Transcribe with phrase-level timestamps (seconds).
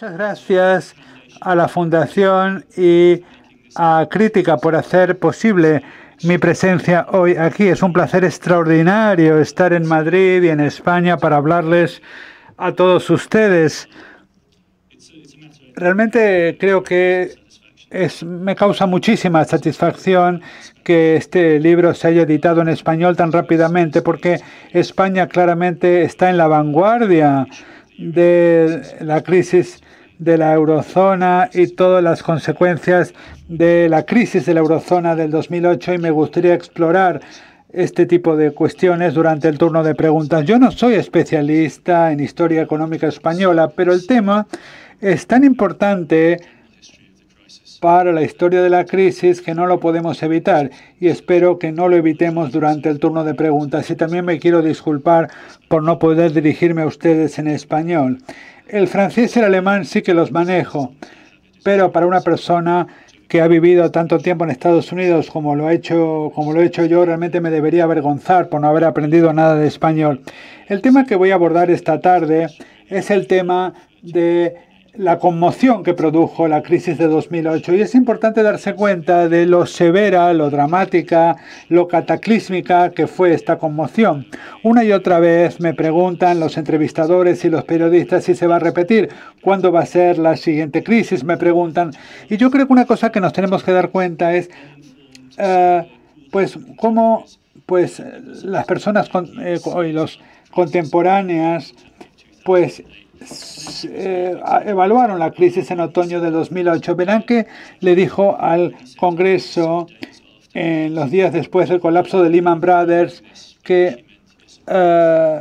[0.00, 0.94] Muchas gracias
[1.42, 3.20] a la Fundación y
[3.76, 5.82] a Crítica por hacer posible
[6.22, 7.68] mi presencia hoy aquí.
[7.68, 12.00] Es un placer extraordinario estar en Madrid y en España para hablarles
[12.56, 13.90] a todos ustedes.
[15.76, 17.34] Realmente creo que
[18.24, 20.40] me causa muchísima satisfacción
[20.82, 24.40] que este libro se haya editado en español tan rápidamente porque
[24.72, 27.46] España claramente está en la vanguardia
[27.98, 29.82] de la crisis
[30.20, 33.14] de la eurozona y todas las consecuencias
[33.48, 37.22] de la crisis de la eurozona del 2008 y me gustaría explorar
[37.72, 40.44] este tipo de cuestiones durante el turno de preguntas.
[40.44, 44.46] Yo no soy especialista en historia económica española, pero el tema
[45.00, 46.38] es tan importante
[47.80, 51.88] para la historia de la crisis que no lo podemos evitar y espero que no
[51.88, 53.90] lo evitemos durante el turno de preguntas.
[53.90, 55.30] Y también me quiero disculpar
[55.68, 58.18] por no poder dirigirme a ustedes en español.
[58.70, 60.94] El francés y el alemán sí que los manejo,
[61.64, 62.86] pero para una persona
[63.26, 66.66] que ha vivido tanto tiempo en Estados Unidos como lo, he hecho, como lo he
[66.66, 70.20] hecho yo, realmente me debería avergonzar por no haber aprendido nada de español.
[70.68, 72.46] El tema que voy a abordar esta tarde
[72.88, 74.54] es el tema de
[74.94, 79.66] la conmoción que produjo la crisis de 2008 y es importante darse cuenta de lo
[79.66, 81.36] severa, lo dramática,
[81.68, 84.26] lo cataclísmica que fue esta conmoción.
[84.62, 88.60] Una y otra vez me preguntan los entrevistadores y los periodistas si se va a
[88.60, 89.08] repetir,
[89.42, 91.92] cuándo va a ser la siguiente crisis, me preguntan.
[92.28, 94.50] Y yo creo que una cosa que nos tenemos que dar cuenta es,
[95.38, 95.86] uh,
[96.30, 97.24] pues, cómo
[97.66, 98.02] pues,
[98.42, 99.08] las personas
[99.40, 99.60] eh,
[99.92, 101.74] los contemporáneas,
[102.44, 102.82] pues
[103.84, 104.34] eh,
[104.66, 106.96] evaluaron la crisis en otoño de 2008.
[106.96, 107.46] Verán que
[107.80, 109.86] le dijo al Congreso
[110.54, 113.22] en los días después del colapso de Lehman Brothers
[113.62, 114.04] que
[114.66, 115.38] eh,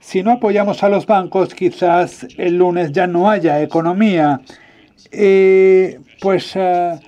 [0.00, 4.40] si no apoyamos a los bancos, quizás el lunes ya no haya economía.
[6.20, 6.98] Pues eh,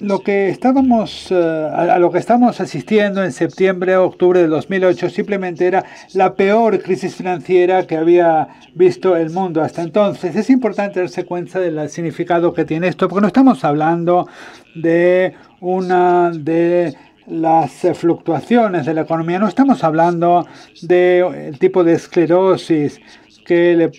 [0.00, 5.66] lo que estábamos, eh, a lo que estamos asistiendo en septiembre, octubre de 2008 simplemente
[5.66, 5.84] era
[6.14, 10.34] la peor crisis financiera que había visto el mundo hasta entonces.
[10.36, 14.26] Es importante darse cuenta del significado que tiene esto, porque no estamos hablando
[14.74, 16.94] de una de
[17.26, 20.46] las fluctuaciones de la economía, no estamos hablando
[20.82, 23.00] del tipo de esclerosis
[23.44, 23.90] que le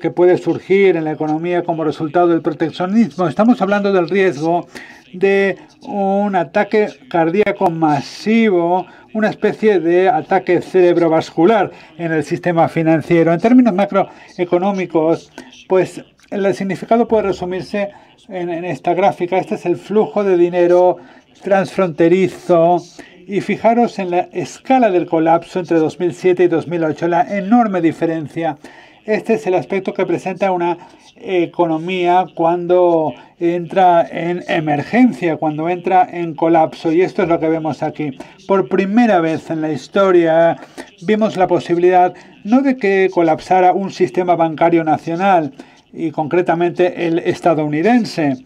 [0.00, 3.28] que puede surgir en la economía como resultado del proteccionismo.
[3.28, 4.66] Estamos hablando del riesgo
[5.14, 13.32] de un ataque cardíaco masivo, una especie de ataque cerebrovascular en el sistema financiero.
[13.32, 15.32] En términos macroeconómicos,
[15.68, 17.90] pues el significado puede resumirse
[18.28, 19.38] en, en esta gráfica.
[19.38, 20.98] Este es el flujo de dinero
[21.42, 22.82] transfronterizo
[23.26, 28.56] y fijaros en la escala del colapso entre 2007 y 2008, la enorme diferencia
[29.06, 30.78] este es el aspecto que presenta una
[31.16, 36.92] economía cuando entra en emergencia, cuando entra en colapso.
[36.92, 38.12] Y esto es lo que vemos aquí.
[38.46, 40.56] Por primera vez en la historia
[41.02, 45.52] vimos la posibilidad no de que colapsara un sistema bancario nacional,
[45.96, 48.38] y concretamente el estadounidense,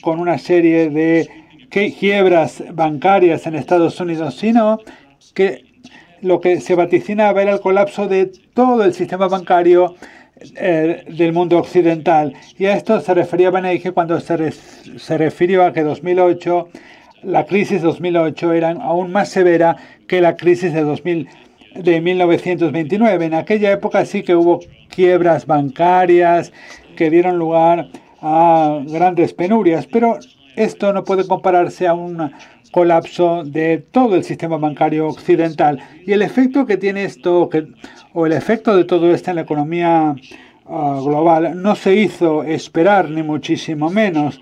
[0.00, 1.28] con una serie de
[1.68, 4.78] quiebras bancarias en Estados Unidos, sino
[5.34, 5.73] que
[6.24, 9.94] lo que se vaticinaba era el colapso de todo el sistema bancario
[10.56, 12.32] eh, del mundo occidental.
[12.58, 16.68] Y a esto se refería Beneke cuando se, se refirió a que 2008,
[17.24, 19.76] la crisis de 2008 era aún más severa
[20.06, 21.28] que la crisis de, 2000,
[21.76, 23.26] de 1929.
[23.26, 26.52] En aquella época sí que hubo quiebras bancarias
[26.96, 27.88] que dieron lugar
[28.22, 30.18] a grandes penurias, pero
[30.56, 32.32] esto no puede compararse a una
[32.74, 35.78] colapso de todo el sistema bancario occidental.
[36.04, 37.68] Y el efecto que tiene esto, que,
[38.12, 40.16] o el efecto de todo esto en la economía
[40.64, 44.40] uh, global, no se hizo esperar ni muchísimo menos.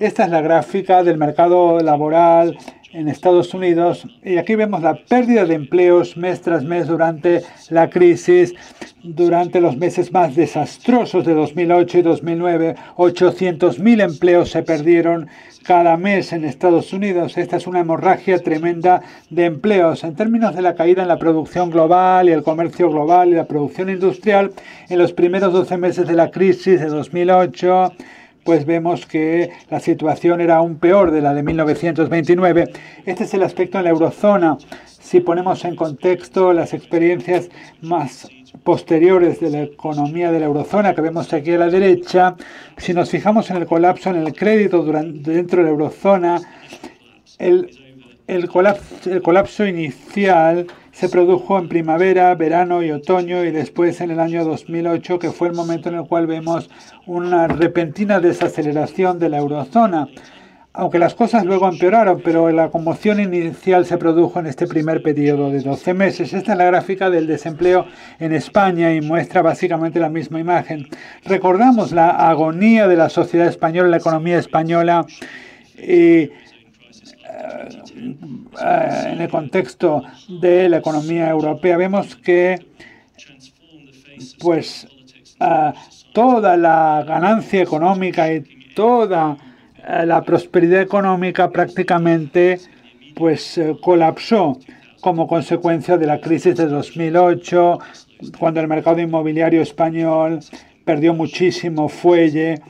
[0.00, 2.56] Esta es la gráfica del mercado laboral
[2.96, 7.90] en Estados Unidos y aquí vemos la pérdida de empleos mes tras mes durante la
[7.90, 8.54] crisis,
[9.02, 12.74] durante los meses más desastrosos de 2008 y 2009.
[12.96, 15.28] 800.000 empleos se perdieron
[15.62, 17.36] cada mes en Estados Unidos.
[17.36, 20.02] Esta es una hemorragia tremenda de empleos.
[20.02, 23.46] En términos de la caída en la producción global y el comercio global y la
[23.46, 24.52] producción industrial,
[24.88, 27.92] en los primeros 12 meses de la crisis de 2008,
[28.46, 32.70] pues vemos que la situación era aún peor de la de 1929.
[33.04, 34.56] Este es el aspecto en la eurozona.
[34.86, 37.50] Si ponemos en contexto las experiencias
[37.82, 38.28] más
[38.62, 42.36] posteriores de la economía de la eurozona que vemos aquí a la derecha,
[42.76, 46.40] si nos fijamos en el colapso en el crédito durante, dentro de la eurozona,
[47.38, 47.68] el,
[48.28, 54.12] el, colapso, el colapso inicial se produjo en primavera, verano y otoño y después en
[54.12, 56.70] el año 2008, que fue el momento en el cual vemos
[57.04, 60.08] una repentina desaceleración de la eurozona.
[60.72, 65.50] Aunque las cosas luego empeoraron, pero la conmoción inicial se produjo en este primer periodo
[65.50, 66.32] de 12 meses.
[66.32, 67.84] Esta es la gráfica del desempleo
[68.18, 70.88] en España y muestra básicamente la misma imagen.
[71.26, 75.04] Recordamos la agonía de la sociedad española, la economía española
[75.76, 76.30] eh,
[78.58, 82.66] en el contexto de la economía europea, vemos que
[84.40, 84.86] pues
[85.40, 85.72] eh,
[86.12, 88.42] toda la ganancia económica y
[88.74, 89.36] toda
[89.86, 92.58] eh, la prosperidad económica prácticamente
[93.14, 94.58] pues colapsó
[95.00, 97.78] como consecuencia de la crisis de 2008,
[98.38, 100.40] cuando el mercado inmobiliario español
[100.84, 102.60] perdió muchísimo fuelle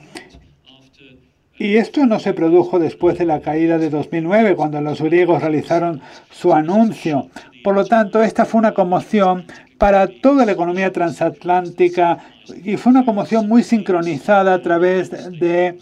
[1.59, 6.01] y esto no se produjo después de la caída de 2009, cuando los griegos realizaron
[6.31, 7.29] su anuncio.
[7.65, 9.47] Por lo tanto, esta fue una conmoción
[9.79, 12.19] para toda la economía transatlántica
[12.65, 15.79] y fue una conmoción muy sincronizada a través de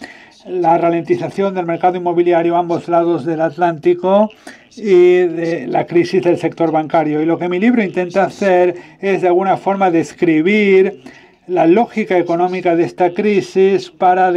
[0.46, 4.30] la ralentización del mercado inmobiliario a ambos lados del Atlántico
[4.76, 7.22] y de la crisis del sector bancario.
[7.22, 11.02] Y lo que mi libro intenta hacer es de alguna forma describir
[11.46, 14.32] la lógica económica de esta crisis para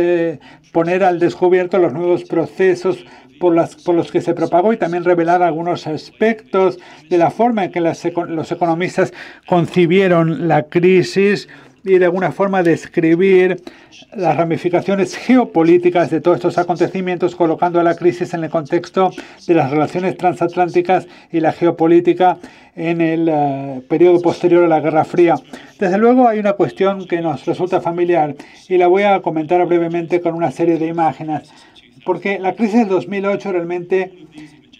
[0.71, 3.05] poner al descubierto los nuevos procesos
[3.39, 7.71] por, por, los que se propagó y también revelar algunos aspectos de la forma en
[7.71, 9.13] que los economistas
[9.45, 11.47] concibieron la crisis
[11.87, 13.61] y de alguna forma describir
[14.15, 19.11] las ramificaciones geopolíticas de todos estos acontecimientos, colocando a la crisis en el contexto
[19.47, 22.37] de las relaciones transatlánticas y la geopolítica
[22.75, 25.35] en el eh, periodo posterior a la Guerra Fría.
[25.79, 28.35] Desde luego hay una cuestión que nos resulta familiar
[28.67, 31.51] y la voy a comentar brevemente con una serie de imágenes,
[32.05, 34.11] porque la crisis del 2008 realmente,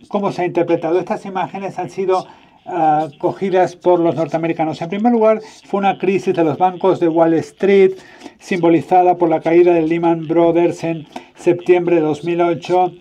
[0.09, 0.99] ¿cómo se ha interpretado?
[0.99, 2.27] Estas imágenes han sido
[2.67, 4.81] uh, cogidas por los norteamericanos.
[4.81, 7.93] En primer lugar, fue una crisis de los bancos de Wall Street,
[8.39, 12.93] simbolizada por la caída de Lehman Brothers en septiembre de 2008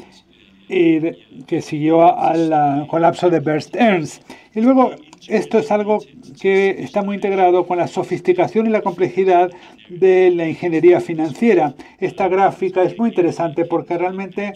[0.69, 1.01] y
[1.47, 4.21] que siguió al colapso de Bear Stearns.
[4.55, 4.93] Y luego,
[5.29, 5.99] esto es algo
[6.41, 9.51] que está muy integrado con la sofisticación y la complejidad
[9.89, 11.75] de la ingeniería financiera.
[11.99, 14.55] Esta gráfica es muy interesante porque realmente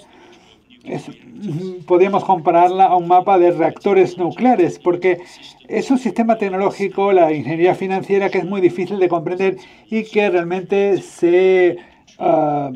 [1.87, 5.21] podríamos compararla a un mapa de reactores nucleares, porque
[5.69, 9.57] es un sistema tecnológico, la ingeniería financiera, que es muy difícil de comprender
[9.91, 11.77] y que realmente se,
[12.19, 12.71] ah,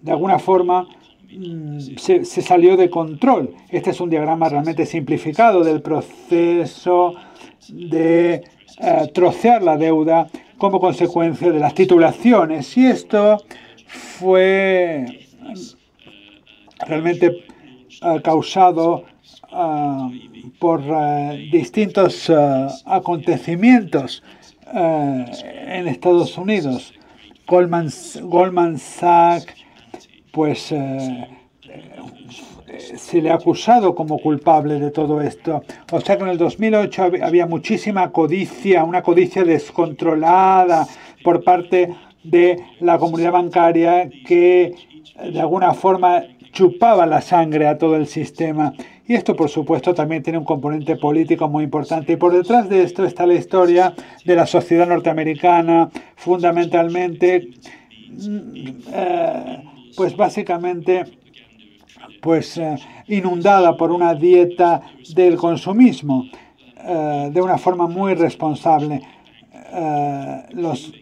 [0.00, 0.88] de alguna forma,
[1.30, 3.54] mm, se, salió de control.
[3.68, 7.14] Este es un diagrama realmente simplificado del proceso
[7.68, 8.44] de
[8.80, 10.28] ah, trocear la deuda
[10.58, 12.76] como consecuencia de las titulaciones.
[12.76, 13.38] Y esto
[13.86, 15.24] fue
[16.86, 17.44] realmente
[18.02, 19.04] uh, causado
[19.52, 20.10] uh,
[20.58, 22.30] por uh, distintos
[22.86, 24.22] acontecimientos
[24.72, 26.94] en Estados Unidos.
[27.46, 27.90] Goldman,
[28.22, 29.54] Goldman Sachs,
[30.32, 30.72] pues
[32.96, 35.62] se le ha acusado como culpable de todo esto.
[35.92, 40.86] O sea que en el 2008 había muchísima codicia, una codicia descontrolada
[41.22, 44.74] por parte de la comunidad bancaria que
[45.22, 48.72] de alguna forma chupaba la sangre a todo el sistema.
[49.06, 52.14] Y esto, por supuesto, también tiene un componente político muy importante.
[52.14, 53.94] Y por detrás de esto está la historia
[54.24, 57.50] de la sociedad norteamericana, fundamentalmente,
[58.10, 59.64] mm, eh,
[59.96, 61.04] pues básicamente,
[62.22, 62.76] pues eh,
[63.08, 64.80] inundada por una dieta
[65.14, 66.24] del consumismo,
[66.86, 69.02] eh, de una forma muy responsable.
[70.52, 70.92] los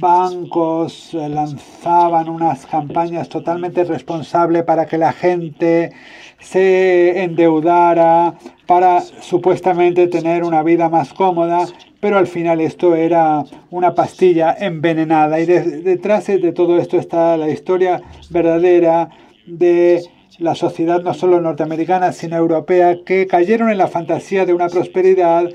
[0.00, 5.92] bancos eh, lanzaban unas campañas totalmente responsables para que la gente
[6.40, 8.34] se endeudara
[8.66, 11.66] para supuestamente tener una vida más cómoda,
[12.00, 15.40] pero al final esto era una pastilla envenenada.
[15.40, 19.10] Y detrás de todo esto está la historia verdadera
[19.46, 20.02] de
[20.38, 25.46] la sociedad no solo norteamericana, sino europea, que cayeron en la fantasía de una prosperidad
[25.46, 25.52] eh,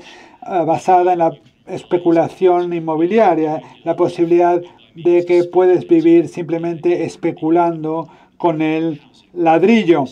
[0.66, 1.32] basada en la
[1.66, 4.60] especulación inmobiliaria, la posibilidad
[4.94, 9.00] de que puedes vivir simplemente especulando con el
[9.32, 10.04] ladrillo.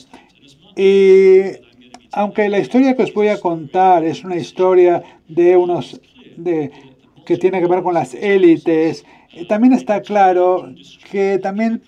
[0.76, 1.40] Y
[2.12, 6.00] aunque la historia que os voy a contar es una historia de unos
[6.36, 6.70] de,
[7.24, 9.04] que tiene que ver con las élites,
[9.48, 10.72] también está claro
[11.10, 11.82] que también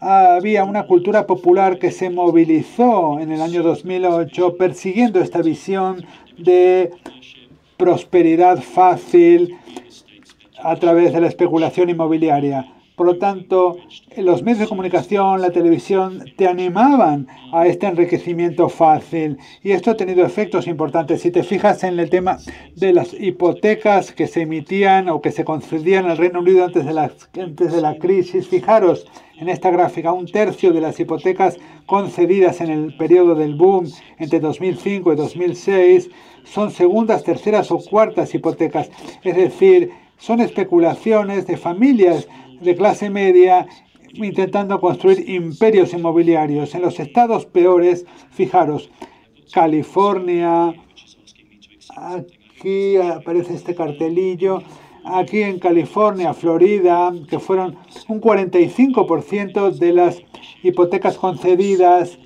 [0.00, 6.04] había una cultura popular que se movilizó en el año 2008 persiguiendo esta visión
[6.38, 6.90] de
[7.80, 9.56] prosperidad fácil
[10.62, 12.74] a través de la especulación inmobiliaria.
[12.94, 13.78] Por lo tanto,
[14.18, 19.38] los medios de comunicación, la televisión, te animaban a este enriquecimiento fácil.
[19.62, 21.22] Y esto ha tenido efectos importantes.
[21.22, 22.36] Si te fijas en el tema
[22.76, 26.92] de las hipotecas que se emitían o que se concedían el Reino Unido antes de
[26.92, 27.10] la,
[27.40, 29.06] antes de la crisis, fijaros
[29.38, 31.56] en esta gráfica, un tercio de las hipotecas
[31.86, 36.10] concedidas en el periodo del boom entre 2005 y 2006
[36.44, 38.90] son segundas, terceras o cuartas hipotecas.
[39.22, 42.28] Es decir, son especulaciones de familias
[42.60, 43.66] de clase media
[44.14, 46.74] intentando construir imperios inmobiliarios.
[46.74, 48.90] En los estados peores, fijaros,
[49.52, 50.74] California,
[51.96, 54.62] aquí aparece este cartelillo,
[55.04, 57.76] aquí en California, Florida, que fueron
[58.08, 60.22] un 45% de las
[60.62, 62.18] hipotecas concedidas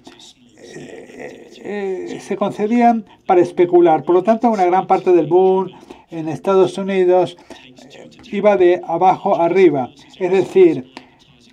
[1.66, 4.04] eh, se concedían para especular.
[4.04, 5.70] Por lo tanto, una gran parte del boom
[6.10, 9.90] en Estados Unidos eh, iba de abajo arriba.
[10.18, 10.92] Es decir,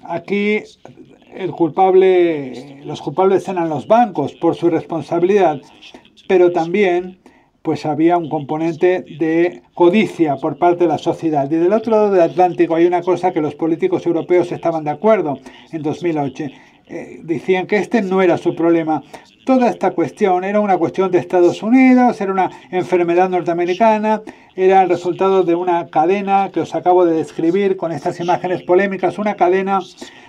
[0.04, 0.64] aquí
[1.34, 5.62] el culpable, los culpables eran los bancos por su responsabilidad,
[6.28, 7.20] pero también
[7.62, 11.50] pues había un componente de codicia por parte de la sociedad.
[11.50, 14.90] Y del otro lado del Atlántico hay una cosa que los políticos europeos estaban de
[14.90, 15.40] acuerdo
[15.72, 16.46] en 2008.
[16.94, 19.02] Eh, decían que este no era su problema.
[19.46, 24.24] Toda esta cuestión era una cuestión de Estados Unidos, era una enfermedad norteamericana,
[24.58, 29.18] era el resultado de una cadena que os acabo de describir con estas imágenes polémicas,
[29.20, 29.80] una cadena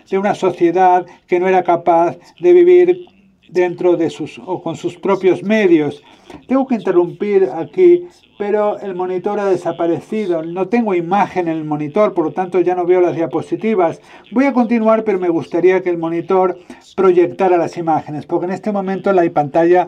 [0.09, 3.07] de una sociedad que no era capaz de vivir
[3.53, 6.03] dentro de sus o con sus propios medios.
[6.49, 10.43] Tengo que interrumpir aquí, pero el monitor ha desaparecido.
[10.43, 14.01] No tengo imagen en el monitor, por lo tanto ya no veo las diapositivas.
[14.31, 16.59] Voy a continuar, pero me gustaría que el monitor
[16.97, 19.87] proyectara las imágenes, porque en este momento la pantalla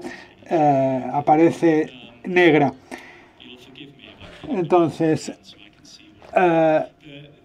[0.49, 1.91] eh, aparece
[2.25, 2.75] negra.
[4.47, 5.33] Entonces,
[6.37, 6.85] eh,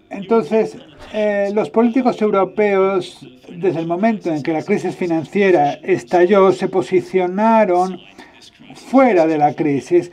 [0.10, 0.78] entonces
[1.14, 8.00] eh, los políticos europeos, desde el momento en que la crisis financiera estalló, se posicionaron
[8.76, 10.12] fuera de la crisis,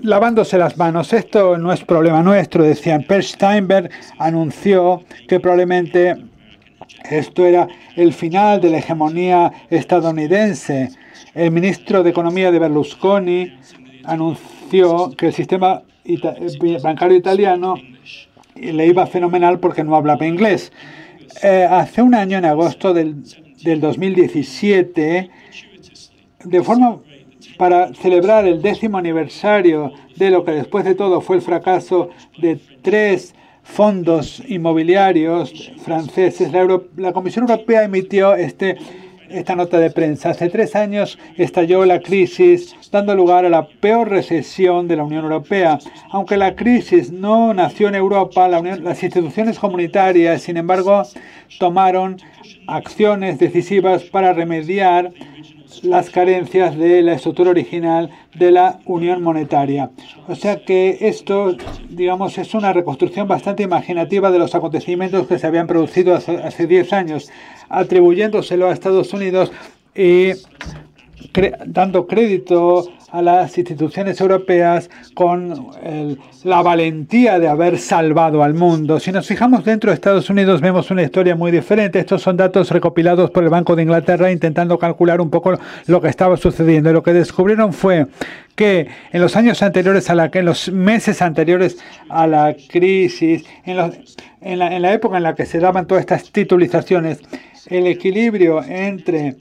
[0.00, 1.12] lavándose las manos.
[1.12, 3.04] Esto no es problema nuestro, decían.
[3.04, 6.16] Per Steinberg anunció que probablemente
[7.10, 10.90] esto era el final de la hegemonía estadounidense.
[11.34, 13.52] El ministro de Economía de Berlusconi
[14.04, 15.82] anunció que el sistema
[16.82, 17.74] bancario italiano
[18.60, 20.72] le iba fenomenal porque no hablaba inglés.
[21.42, 23.22] Eh, hace un año, en agosto del,
[23.62, 25.30] del 2017,
[26.44, 26.98] de forma
[27.58, 32.10] para celebrar el décimo aniversario de lo que después de todo fue el fracaso
[32.40, 38.78] de tres fondos inmobiliarios franceses, la, la Comisión Europea emitió este
[39.30, 40.30] esta nota de prensa.
[40.30, 45.24] Hace tres años estalló la crisis, dando lugar a la peor recesión de la Unión
[45.24, 45.78] Europea.
[46.10, 51.02] Aunque la crisis no nació en Europa, las instituciones comunitarias, sin embargo,
[51.58, 52.20] tomaron
[52.66, 55.12] acciones decisivas para remediar
[55.82, 59.90] las carencias de la estructura original de la unión monetaria.
[60.26, 61.56] O sea que esto,
[61.88, 66.92] digamos, es una reconstrucción bastante imaginativa de los acontecimientos que se habían producido hace 10
[66.92, 67.30] años,
[67.68, 69.52] atribuyéndoselo a Estados Unidos
[69.94, 70.32] y
[71.66, 75.70] dando crédito a las instituciones europeas con
[76.44, 79.00] la valentía de haber salvado al mundo.
[79.00, 81.98] Si nos fijamos dentro de Estados Unidos vemos una historia muy diferente.
[81.98, 86.08] Estos son datos recopilados por el Banco de Inglaterra intentando calcular un poco lo que
[86.08, 86.92] estaba sucediendo.
[86.92, 88.06] Lo que descubrieron fue
[88.54, 93.78] que en los años anteriores a la en los meses anteriores a la crisis, en,
[94.40, 97.20] en, la, en la época en la que se daban todas estas titulizaciones,
[97.66, 99.36] el equilibrio entre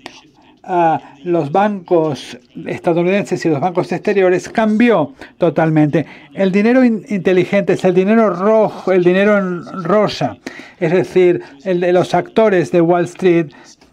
[0.68, 6.06] a los bancos estadounidenses y los bancos exteriores cambió totalmente.
[6.34, 10.38] El dinero inteligente es el dinero rojo, el dinero en rosa,
[10.80, 13.48] es decir, el de los actores de Wall Street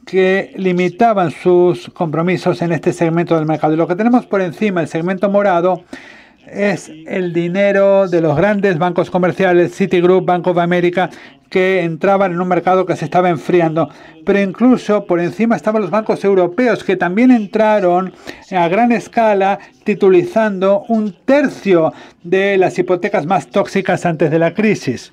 [0.04, 3.73] que limitaban sus compromisos en este segmento del mercado.
[3.73, 5.85] Y lo que tenemos por encima, el segmento morado,
[6.47, 11.09] es el dinero de los grandes bancos comerciales, Citigroup, Bank of America,
[11.54, 13.88] que entraban en un mercado que se estaba enfriando.
[14.26, 18.12] Pero incluso por encima estaban los bancos europeos, que también entraron
[18.50, 21.92] a gran escala, titulizando un tercio
[22.25, 25.12] de las hipotecas más tóxicas antes de la crisis.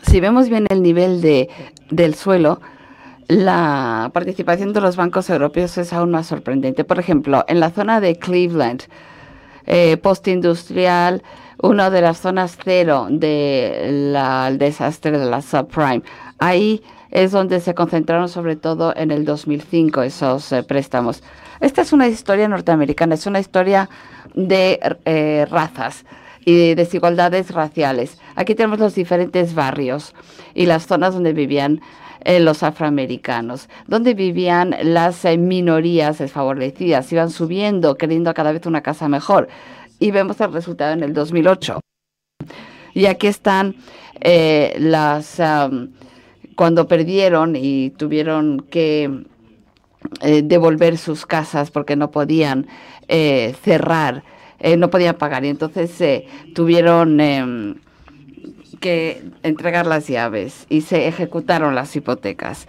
[0.00, 1.50] Si vemos bien el nivel de,
[1.90, 2.62] del suelo,
[3.26, 6.84] la participación de los bancos europeos es aún más sorprendente.
[6.84, 8.84] Por ejemplo, en la zona de Cleveland,
[9.66, 11.22] eh, postindustrial,
[11.60, 16.02] una de las zonas cero del desastre de la subprime.
[16.38, 21.22] Ahí es donde se concentraron sobre todo en el 2005 esos eh, préstamos.
[21.60, 23.88] Esta es una historia norteamericana, es una historia
[24.34, 26.04] de eh, razas
[26.44, 28.18] y desigualdades raciales.
[28.36, 30.14] Aquí tenemos los diferentes barrios
[30.54, 31.80] y las zonas donde vivían
[32.24, 39.08] eh, los afroamericanos, donde vivían las minorías desfavorecidas, iban subiendo, queriendo cada vez una casa
[39.08, 39.48] mejor.
[39.98, 41.80] Y vemos el resultado en el 2008.
[42.94, 43.76] Y aquí están
[44.20, 45.40] eh, las
[46.56, 49.24] cuando perdieron y tuvieron que
[50.42, 52.66] devolver sus casas porque no podían
[53.08, 54.24] cerrar,
[54.76, 55.44] no podían pagar.
[55.44, 56.24] Y entonces
[56.54, 57.76] tuvieron em,
[58.80, 62.66] que entregar las llaves y se ejecutaron las hipotecas.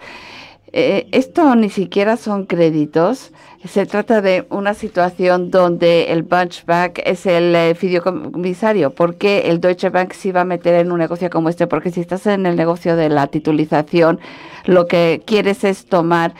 [0.72, 3.32] Eh, esto ni siquiera son créditos.
[3.64, 8.90] Se trata de una situación donde el Bunchback es el eh, fideicomisario.
[8.90, 11.66] ¿Por qué el Deutsche Bank se iba a meter en un negocio como este?
[11.66, 14.20] Porque si estás en el negocio de la titulización,
[14.64, 16.34] lo que quieres es tomar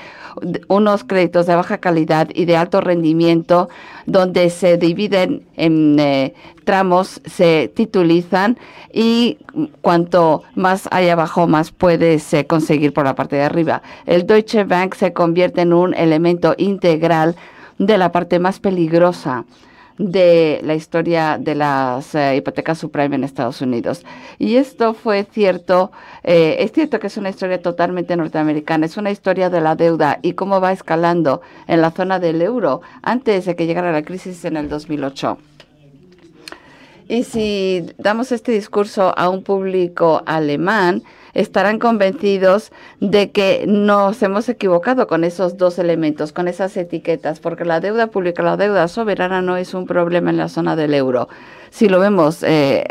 [0.69, 3.69] unos créditos de baja calidad y de alto rendimiento
[4.07, 8.59] donde se dividen en eh, tramos, se titulizan
[8.93, 9.39] y
[9.81, 13.83] cuanto más hay abajo, más puedes eh, conseguir por la parte de arriba.
[14.07, 17.37] El Deutsche Bank se convierte en un elemento integral
[17.79, 19.45] de la parte más peligrosa
[20.01, 24.03] de la historia de las eh, hipotecas subprime en Estados Unidos.
[24.39, 25.93] Y esto fue cierto,
[26.25, 30.19] eh, es cierto que es una historia totalmente norteamericana, es una historia de la deuda
[30.23, 34.43] y cómo va escalando en la zona del euro antes de que llegara la crisis
[34.47, 35.37] en el 2008.
[37.09, 41.03] Y si damos este discurso a un público alemán,
[41.35, 47.65] estarán convencidos de que nos hemos equivocado con esos dos elementos, con esas etiquetas, porque
[47.65, 51.29] la deuda pública, la deuda soberana no es un problema en la zona del euro.
[51.71, 52.85] Si lo vemos eh,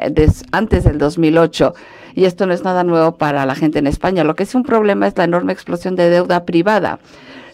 [0.51, 1.74] antes del 2008,
[2.15, 4.63] y esto no es nada nuevo para la gente en España, lo que es un
[4.63, 7.00] problema es la enorme explosión de deuda privada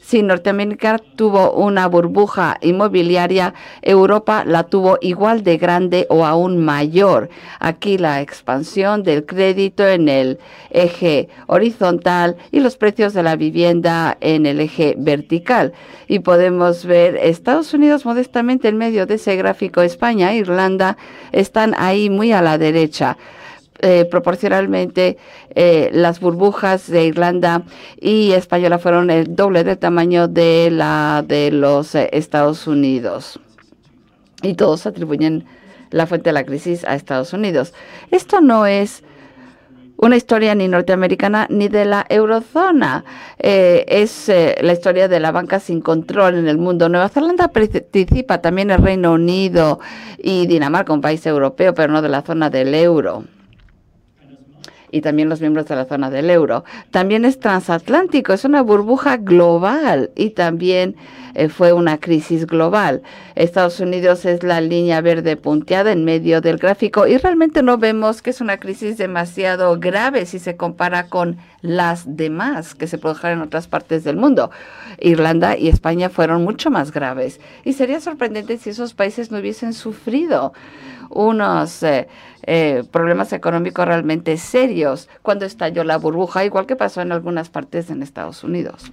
[0.06, 7.30] si Norteamérica tuvo una burbuja inmobiliaria, Europa la tuvo igual de grande o aún mayor.
[7.60, 10.38] Aquí la expansión del crédito en el
[10.70, 15.74] eje horizontal y los precios de la vivienda en el eje vertical.
[16.08, 20.98] Y podemos ver Estados Unidos modestamente en medio de ese gráfico, España e Irlanda
[21.32, 23.18] están ahí muy a la derecha.
[23.80, 25.18] Eh, proporcionalmente
[25.50, 27.64] eh, las burbujas de Irlanda
[28.00, 33.38] y Española fueron el doble del tamaño de la de los eh, Estados Unidos.
[34.42, 35.46] Y todos atribuyen
[35.92, 37.74] la fuente de la crisis a Estados Unidos.
[38.12, 39.04] Esto no es
[39.98, 43.04] una historia ni norteamericana ni de la eurozona.
[43.38, 46.90] es la historia de la banca sin control en el mundo.
[46.90, 49.80] Nueva Zelanda participa también el Reino Unido
[50.18, 53.26] y Dinamarca, un país europeo, pero no de la zona del euro
[54.96, 56.64] y también los miembros de la zona del euro.
[56.90, 60.96] También es transatlántico, es una burbuja global y también
[61.34, 63.02] eh, fue una crisis global.
[63.36, 68.22] Estados Unidos es la línea verde punteada en medio del gráfico y realmente no vemos
[68.22, 73.40] que es una crisis demasiado grave si se compara con las demás que se produjeron
[73.40, 74.50] en otras partes del mundo.
[75.02, 79.74] Irlanda y España fueron mucho más graves y sería sorprendente si esos países no hubiesen
[79.74, 80.54] sufrido
[81.10, 82.08] unos eh,
[82.44, 87.90] eh, problemas económicos realmente serios cuando estalló la burbuja, igual que pasó en algunas partes
[87.90, 88.92] en Estados Unidos.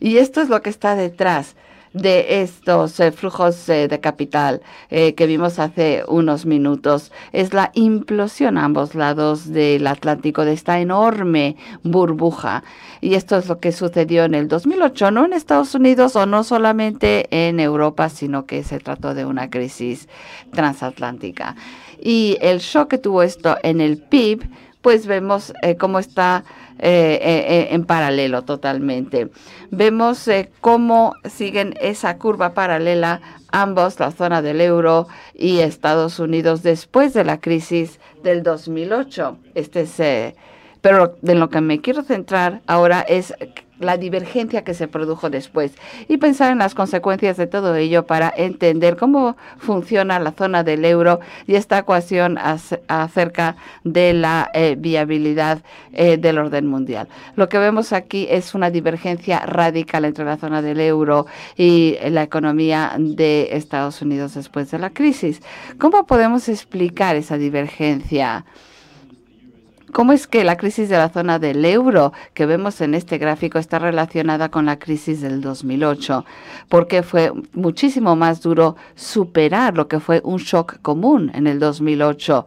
[0.00, 1.56] Y esto es lo que está detrás
[1.92, 7.12] de estos eh, flujos de capital que vimos hace unos minutos.
[7.32, 12.62] Es la implosión a ambos lados del Atlántico de esta enorme burbuja.
[13.00, 16.44] Y esto es lo que sucedió en el 2008, no en Estados Unidos o no
[16.44, 20.08] solamente en Europa, sino que se trató de una crisis
[20.52, 21.56] transatlántica.
[22.00, 24.48] Y el shock que tuvo esto en el PIB,
[24.82, 29.30] pues vemos eh, cómo está eh, eh, en paralelo totalmente.
[29.70, 30.28] Vemos
[30.60, 33.20] cómo siguen esa curva paralela
[33.52, 39.36] ambos, la zona del euro y Estados Unidos, después de la crisis del 2008.
[39.54, 40.34] Este es
[40.80, 43.34] pero de lo que me quiero centrar ahora es
[43.80, 45.72] la divergencia que se produjo después
[46.06, 50.84] y pensar en las consecuencias de todo ello para entender cómo funciona la zona del
[50.84, 55.62] euro y esta ecuación acerca de la eh, viabilidad
[55.92, 57.08] eh, del orden mundial.
[57.36, 62.22] Lo que vemos aquí es una divergencia radical entre la zona del euro y la
[62.22, 65.40] economía de Estados Unidos después de la crisis.
[65.78, 68.44] ¿Cómo podemos explicar esa divergencia?
[69.92, 73.58] ¿Cómo es que la crisis de la zona del euro que vemos en este gráfico
[73.58, 76.24] está relacionada con la crisis del 2008?
[76.68, 82.46] Porque fue muchísimo más duro superar lo que fue un shock común en el 2008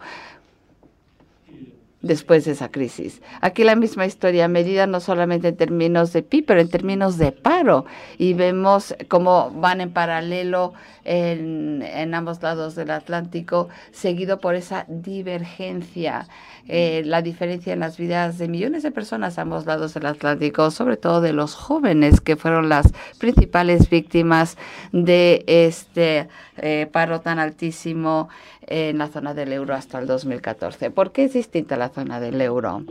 [2.03, 3.21] después de esa crisis.
[3.41, 7.32] Aquí la misma historia medida no solamente en términos de PIB, pero en términos de
[7.32, 7.86] paro.
[8.19, 10.73] Y vemos cómo van en paralelo
[11.06, 16.27] en, en ambos lados del Atlántico, seguido por esa divergencia.
[16.67, 20.71] Eh, la diferencia en las vidas de millones de personas a ambos lados del Atlántico,
[20.71, 24.58] sobre todo de los jóvenes que fueron las principales víctimas
[24.93, 28.30] de este eh, paro tan altísimo
[28.67, 30.89] en la zona del euro hasta el 2014.
[30.89, 32.84] ¿Por qué es distinta la zona del euro?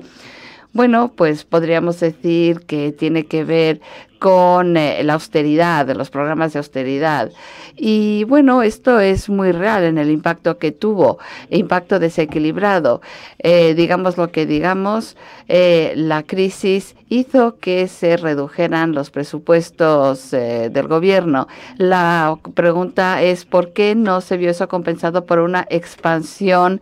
[0.72, 3.80] Bueno, pues podríamos decir que tiene que ver
[4.18, 7.30] con eh, la austeridad, los programas de austeridad.
[7.76, 11.18] Y bueno, esto es muy real en el impacto que tuvo,
[11.50, 13.02] impacto desequilibrado.
[13.40, 15.16] Eh, digamos lo que digamos,
[15.48, 21.48] eh, la crisis hizo que se redujeran los presupuestos del gobierno.
[21.76, 26.80] La pregunta es por qué no se vio eso compensado por una expansión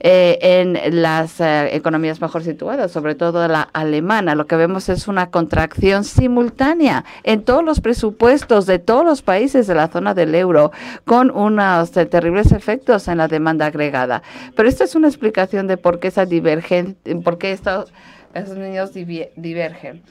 [0.00, 4.34] eh, en las eh, economías mejor situadas, sobre todo la alemana.
[4.34, 9.66] Lo que vemos es una contracción simultánea en todos los presupuestos de todos los países
[9.66, 10.70] de la zona del euro,
[11.04, 14.22] con unos eh, terribles efectos en la demanda agregada.
[14.54, 17.92] Pero esto es una explicación de por qué esa divergencia, por qué estos,
[18.34, 20.02] esos niños divergen.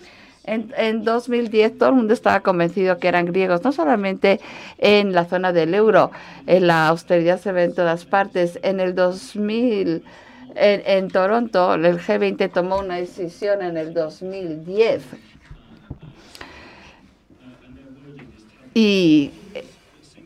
[0.48, 4.40] En, 2010 todo el mundo estaba convencido que eran griegos, no solamente
[4.78, 6.12] en la zona del euro,
[6.46, 8.58] en la austeridad se ve en todas partes.
[8.64, 10.04] En el 2000,
[10.56, 15.04] en, en Toronto, el G20 tomó una decisión en el 2010
[18.74, 19.32] y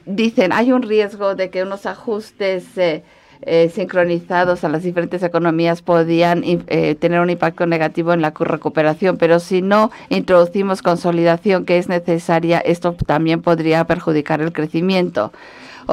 [0.06, 3.02] dicen hay un riesgo de que unos ajustes eh,
[3.44, 9.18] eh, sincronizados a las diferentes economías podían eh, tener un impacto negativo en la recuperación,
[9.18, 15.32] pero si no introducimos consolidación que es necesaria, esto también podría perjudicar el crecimiento.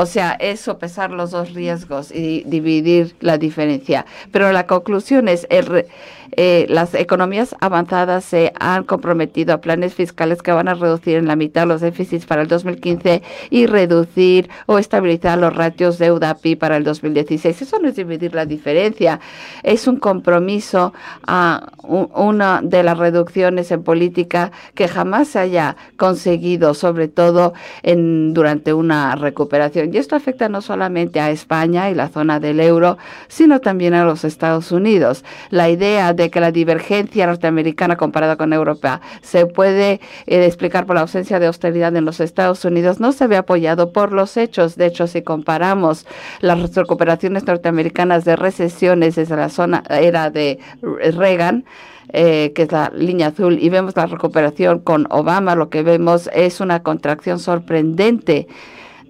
[0.01, 4.07] O sea, es sopesar los dos riesgos y dividir la diferencia.
[4.31, 5.87] Pero la conclusión es, el,
[6.33, 11.27] eh, las economías avanzadas se han comprometido a planes fiscales que van a reducir en
[11.27, 16.77] la mitad los déficits para el 2015 y reducir o estabilizar los ratios deuda-PI para
[16.77, 17.63] el 2016.
[17.63, 19.19] Eso no es dividir la diferencia,
[19.63, 20.93] es un compromiso
[21.27, 28.35] a una de las reducciones en política que jamás se haya conseguido, sobre todo en,
[28.35, 29.88] durante una recuperación.
[29.93, 32.99] Y esto afecta no solamente a España y la zona del euro,
[33.29, 35.25] sino también a los Estados Unidos.
[35.51, 40.97] La idea de que la divergencia norteamericana comparada con Europa se puede eh, explicar por
[40.97, 44.77] la ausencia de austeridad en los Estados Unidos no se ve apoyado por los hechos.
[44.77, 46.07] De hecho, si comparamos
[46.41, 51.65] las recuperaciones norteamericanas de recesiones desde la zona era de Reagan,
[52.11, 56.31] eh, que es la línea azul, y vemos la recuperación con Obama, lo que vemos
[56.33, 58.49] es una contracción sorprendente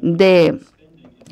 [0.01, 0.59] de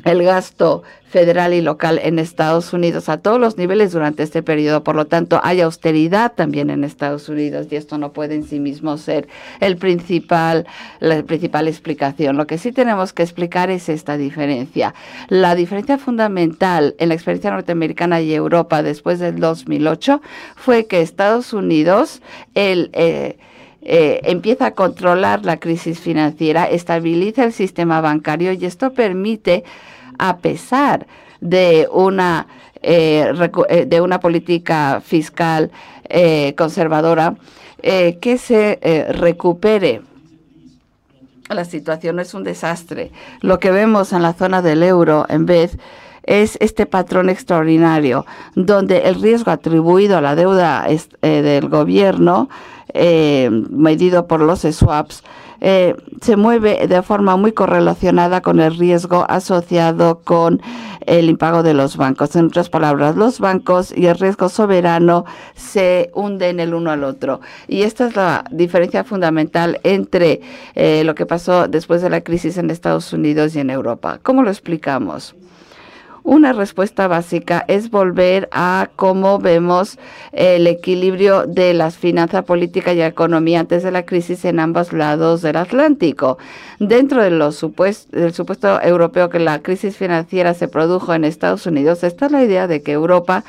[0.03, 4.83] el gasto federal y local en Estados Unidos a todos los niveles durante este periodo.
[4.83, 8.59] Por lo tanto, hay austeridad también en Estados Unidos y esto no puede en sí
[8.59, 9.27] mismo ser
[9.59, 10.65] el principal,
[10.99, 12.37] la principal explicación.
[12.37, 14.93] Lo que sí tenemos que explicar es esta diferencia.
[15.29, 20.21] La diferencia fundamental en la experiencia norteamericana y Europa después del 2008
[20.55, 22.21] fue que Estados Unidos,
[22.53, 22.89] el...
[22.93, 23.37] Eh,
[23.81, 29.63] eh, empieza a controlar la crisis financiera, estabiliza el sistema bancario y esto permite
[30.17, 31.07] a pesar
[31.39, 32.47] de una,
[32.81, 33.31] eh,
[33.69, 35.71] eh, de una política fiscal
[36.55, 37.35] conservadora,
[37.81, 38.79] que se
[39.11, 40.01] recupere.
[41.49, 43.11] La situación es un desastre.
[43.41, 45.77] Lo que vemos en la zona del euro, en vez
[46.27, 50.87] es este patrón extraordinario, donde el riesgo atribuido a la deuda
[51.21, 52.49] del gobierno,
[52.93, 55.23] medido por los swaps,
[55.59, 60.61] eh, se mueve de forma muy correlacionada con el riesgo asociado con
[61.05, 62.35] el impago de los bancos.
[62.35, 67.39] En otras palabras, los bancos y el riesgo soberano se hunden el uno al otro.
[67.67, 70.41] Y esta es la diferencia fundamental entre
[70.75, 74.19] eh, lo que pasó después de la crisis en Estados Unidos y en Europa.
[74.21, 75.35] ¿Cómo lo explicamos?
[76.27, 79.97] Una respuesta básica es volver a cómo vemos
[80.33, 85.41] el equilibrio de las finanzas políticas y economía antes de la crisis en ambos lados
[85.41, 86.37] del Atlántico.
[86.79, 92.27] Dentro de del supuesto europeo que la crisis financiera se produjo en Estados Unidos, está
[92.27, 93.45] la idea de que Europa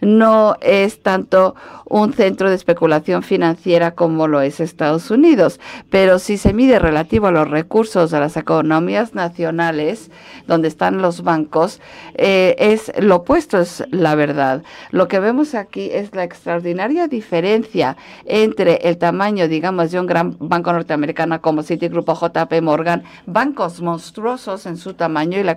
[0.00, 1.54] no es tanto
[1.90, 5.58] un centro de especulación financiera como lo es Estados Unidos,
[5.90, 10.10] pero si se mide relativo a los recursos de las economías nacionales,
[10.46, 11.80] donde están los bancos,
[12.14, 14.62] eh, es lo opuesto, es la verdad.
[14.92, 20.36] Lo que vemos aquí es la extraordinaria diferencia entre el tamaño, digamos, de un gran
[20.38, 25.56] banco norteamericano como Citigroup o JP Morgan, bancos monstruosos en su tamaño y la,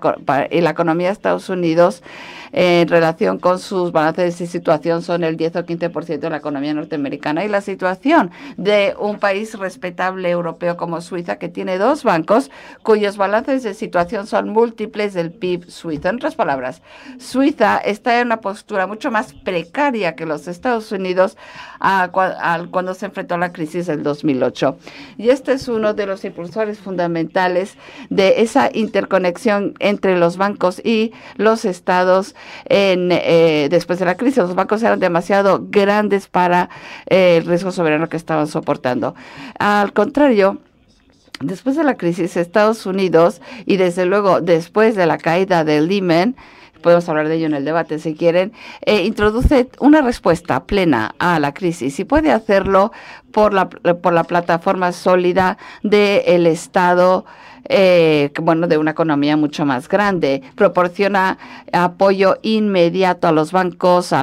[0.49, 2.01] y la economía de Estados Unidos
[2.51, 6.73] en relación con sus balances esa situación son el 10 o 15% de la economía
[6.73, 12.51] norteamericana y la situación de un país respetable europeo como Suiza, que tiene dos bancos
[12.81, 16.09] cuyos balances de situación son múltiples del PIB suizo.
[16.09, 16.81] En otras palabras,
[17.19, 21.37] Suiza está en una postura mucho más precaria que los Estados Unidos
[22.71, 24.77] cuando se enfrentó a la crisis del 2008.
[25.17, 27.77] Y este es uno de los impulsores fundamentales
[28.09, 34.22] de esa interconexión entre los bancos y los estados en, eh, después de la crisis.
[34.23, 36.69] Los bancos eran demasiado grandes para
[37.07, 39.15] eh, el riesgo soberano que estaban soportando.
[39.59, 40.59] Al contrario,
[41.39, 46.36] después de la crisis, Estados Unidos y desde luego después de la caída de Lehman,
[46.81, 51.39] podemos hablar de ello en el debate si quieren, eh, introduce una respuesta plena a
[51.39, 52.91] la crisis y puede hacerlo
[53.31, 57.25] por la, por la plataforma sólida del Estado
[57.65, 60.41] eh, bueno, de una economía mucho más grande.
[60.56, 61.38] Proporciona
[61.71, 64.13] apoyo inmediato a los bancos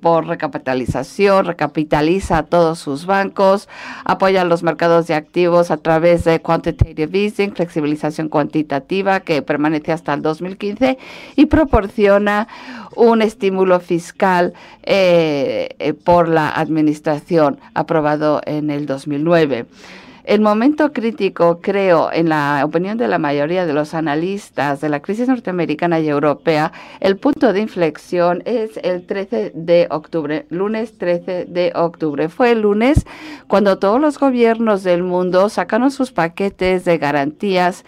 [0.00, 3.68] por recapitalización, recapitaliza a todos sus bancos,
[4.04, 10.14] apoya los mercados de activos a través de quantitative easing, flexibilización cuantitativa que permanece hasta
[10.14, 10.98] el 2015
[11.36, 12.48] y proporciona
[12.96, 19.66] un estímulo fiscal eh, eh, por la administración aprobado en el 2009.
[20.24, 25.00] El momento crítico, creo, en la opinión de la mayoría de los analistas de la
[25.00, 31.44] crisis norteamericana y europea, el punto de inflexión es el 13 de octubre, lunes 13
[31.44, 32.30] de octubre.
[32.30, 33.04] Fue el lunes
[33.48, 37.84] cuando todos los gobiernos del mundo sacaron sus paquetes de garantías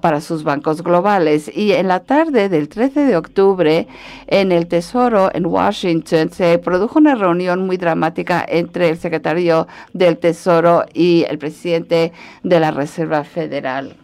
[0.00, 1.50] para sus bancos globales.
[1.54, 3.88] Y en la tarde del 13 de octubre,
[4.28, 10.18] en el Tesoro en Washington, se produjo una reunión muy dramática entre el secretario del
[10.18, 13.96] Tesoro y el presidente de la Reserva Federal.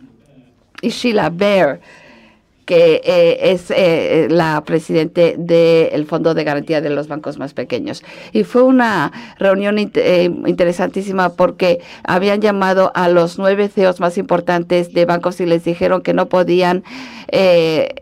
[0.81, 1.81] Y Sheila Bair
[2.65, 8.03] que eh, es eh, la presidente del Fondo de Garantía de los Bancos Más Pequeños.
[8.33, 14.93] Y fue una reunión eh, interesantísima porque habían llamado a los nueve CEOs más importantes
[14.93, 16.85] de bancos y les dijeron que no podían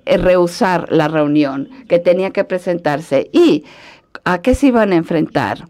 [0.04, 3.30] rehusar la reunión, que tenían que presentarse.
[3.32, 3.64] ¿Y
[4.24, 5.66] a qué se iban a enfrentar?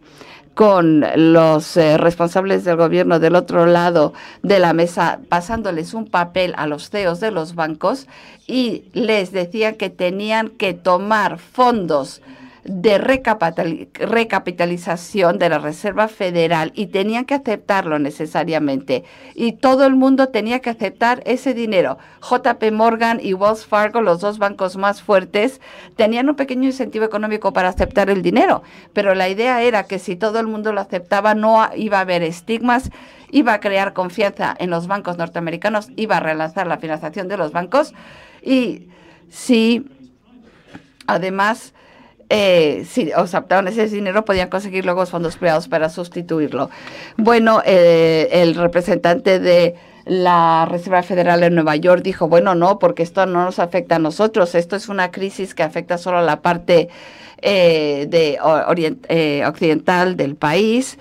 [0.54, 6.54] Con los eh, responsables del gobierno del otro lado de la mesa, pasándoles un papel
[6.56, 8.06] a los CEOs de los bancos
[8.46, 12.20] y les decían que tenían que tomar fondos
[12.64, 19.05] de recapitalización de la Reserva Federal y tenían que aceptarlo necesariamente.
[19.35, 21.99] Y todo el mundo tenía que aceptar ese dinero.
[22.20, 25.61] JP Morgan y Wells Fargo, los dos bancos más fuertes,
[25.96, 30.16] tenían un pequeño incentivo económico para aceptar el dinero, pero la idea era que si
[30.16, 32.90] todo el mundo lo aceptaba no iba a haber estigmas,
[33.31, 37.53] iba a crear confianza en los bancos norteamericanos, iba a relanzar la financiación de los
[37.53, 37.94] bancos
[38.42, 38.88] y
[39.29, 39.87] si
[41.07, 41.75] además
[42.30, 46.70] eh, si aceptaban ese dinero, podían conseguir luego fondos privados para sustituirlo.
[47.16, 53.02] Bueno, eh, el representante de la Reserva Federal en Nueva York dijo, bueno, no, porque
[53.02, 56.40] esto no nos afecta a nosotros, esto es una crisis que afecta solo a la
[56.40, 56.88] parte
[57.42, 58.38] eh, de
[59.09, 60.98] eh, occidental del país.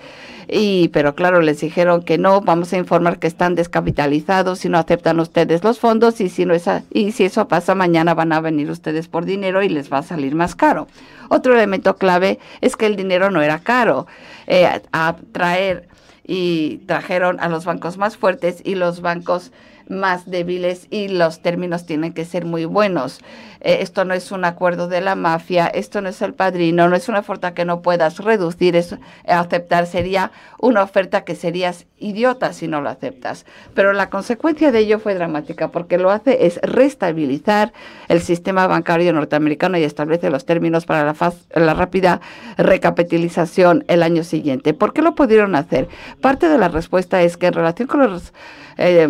[0.52, 4.78] Y pero claro les dijeron que no vamos a informar que están descapitalizados si no
[4.78, 8.40] aceptan ustedes los fondos y si no es y si eso pasa mañana van a
[8.40, 10.88] venir ustedes por dinero y les va a salir más caro.
[11.28, 14.08] Otro elemento clave es que el dinero no era caro.
[14.48, 15.88] Eh, a traer
[16.26, 19.52] y trajeron a los bancos más fuertes y los bancos
[19.90, 23.20] más débiles y los términos tienen que ser muy buenos.
[23.60, 26.96] Eh, esto no es un acuerdo de la mafia, esto no es el padrino, no
[26.96, 31.86] es una oferta que no puedas reducir, es, eh, aceptar sería una oferta que serías
[31.98, 33.44] idiota si no lo aceptas.
[33.74, 37.72] Pero la consecuencia de ello fue dramática porque lo hace es restabilizar
[38.08, 42.20] el sistema bancario norteamericano y establece los términos para la, la rápida
[42.56, 44.72] recapitalización el año siguiente.
[44.72, 45.88] ¿Por qué lo pudieron hacer?
[46.20, 48.32] Parte de la respuesta es que en relación con los...
[48.78, 49.08] Eh,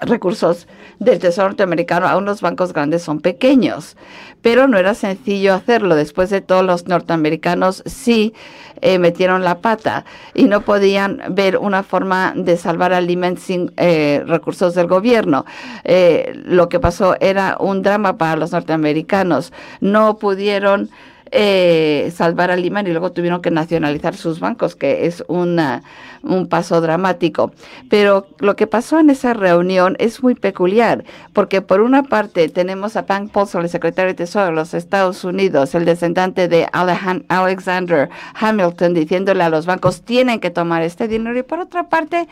[0.00, 0.66] recursos
[0.98, 3.96] del Tesoro norteamericano a unos bancos grandes son pequeños,
[4.42, 5.94] pero no era sencillo hacerlo.
[5.94, 8.34] Después de todos los norteamericanos sí
[8.80, 10.04] eh, metieron la pata
[10.34, 15.44] y no podían ver una forma de salvar al Lehman sin eh, recursos del gobierno.
[15.84, 19.52] Eh, lo que pasó era un drama para los norteamericanos.
[19.80, 20.90] No pudieron
[21.30, 25.82] eh, salvar a Lehman y luego tuvieron que nacionalizar sus bancos, que es una,
[26.22, 27.52] un paso dramático.
[27.90, 32.96] Pero lo que pasó en esa reunión es muy peculiar, porque por una parte tenemos
[32.96, 38.08] a Frank Paulson, el secretario de Tesoro de los Estados Unidos, el descendante de Alexander
[38.34, 42.28] Hamilton, diciéndole a los bancos, tienen que tomar este dinero, y por otra parte,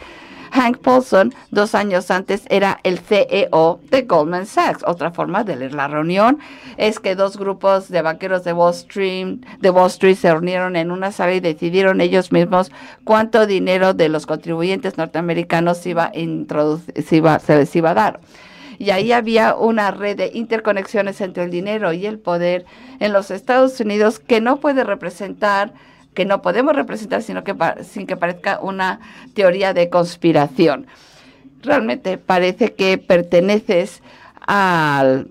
[0.54, 4.84] Hank Paulson, dos años antes, era el CEO de Goldman Sachs.
[4.86, 6.38] Otra forma de leer la reunión
[6.76, 10.92] es que dos grupos de banqueros de Wall Street, de Wall Street se reunieron en
[10.92, 12.70] una sala y decidieron ellos mismos
[13.02, 18.20] cuánto dinero de los contribuyentes norteamericanos iba a se, iba, se les iba a dar
[18.78, 22.64] y ahí había una red de interconexiones entre el dinero y el poder
[23.00, 25.72] en los Estados Unidos que no puede representar
[26.14, 29.00] que no podemos representar sino que sin que parezca una
[29.34, 30.86] teoría de conspiración.
[31.62, 34.02] Realmente parece que perteneces
[34.46, 35.28] al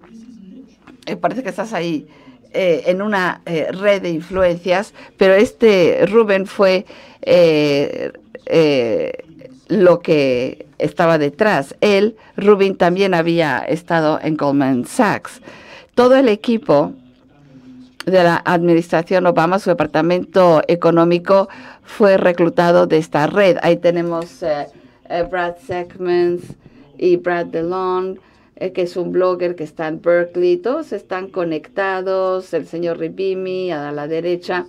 [1.06, 2.08] eh, parece que estás ahí
[2.54, 6.86] eh, en una eh, red de influencias, pero este Rubén fue
[9.69, 11.76] lo que estaba detrás.
[11.82, 15.41] Él, Rubin, también había estado en Goldman Sachs.
[15.96, 16.93] Todo el equipo
[18.06, 21.50] de la administración Obama, su departamento económico,
[21.84, 23.58] fue reclutado de esta red.
[23.62, 24.68] Ahí tenemos eh,
[25.10, 26.44] eh, Brad Segments
[26.98, 28.18] y Brad DeLong,
[28.56, 30.58] eh, que es un blogger que está en Berkeley.
[30.58, 34.66] Todos están conectados, el señor Ribimi a la derecha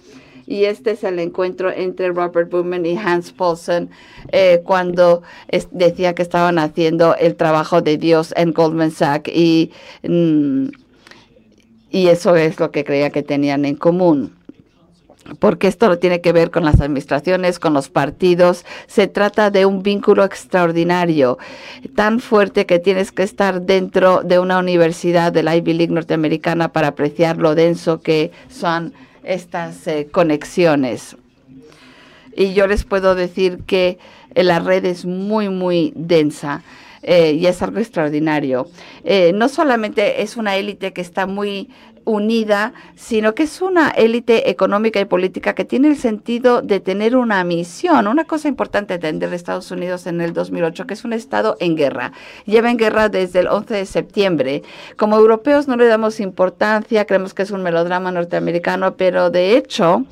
[0.47, 3.91] y este es el encuentro entre Robert Bowman y Hans Paulson
[4.33, 5.23] eh, cuando
[5.71, 10.69] decía que estaban haciendo el trabajo de Dios en Goldman Sachs y, mm,
[11.95, 14.33] y eso es lo que creía que tenían en común
[15.39, 18.67] porque esto tiene que ver con las administraciones, con los partidos.
[18.87, 21.39] Se trata de un vínculo extraordinario,
[21.95, 26.73] tan fuerte que tienes que estar dentro de una universidad de la Ivy League norteamericana
[26.73, 31.17] para apreciar lo denso que son estas eh, conexiones.
[32.37, 33.99] Y yo les puedo decir que
[34.35, 36.63] eh, la red es muy, muy densa.
[37.07, 38.67] Eh, y es algo extraordinario.
[39.35, 41.69] no solamente es una élite que está muy
[42.05, 47.17] unida, sino que es una élite económica y política que tiene el sentido de tener
[47.17, 48.07] una misión.
[48.07, 52.13] Una cosa importante de Estados Unidos en el 2008, que es un Estado en guerra.
[52.45, 54.63] Lleva en guerra desde el 11 de septiembre.
[54.97, 60.05] Como europeos no le damos importancia, creemos que es un melodrama norteamericano, pero de hecho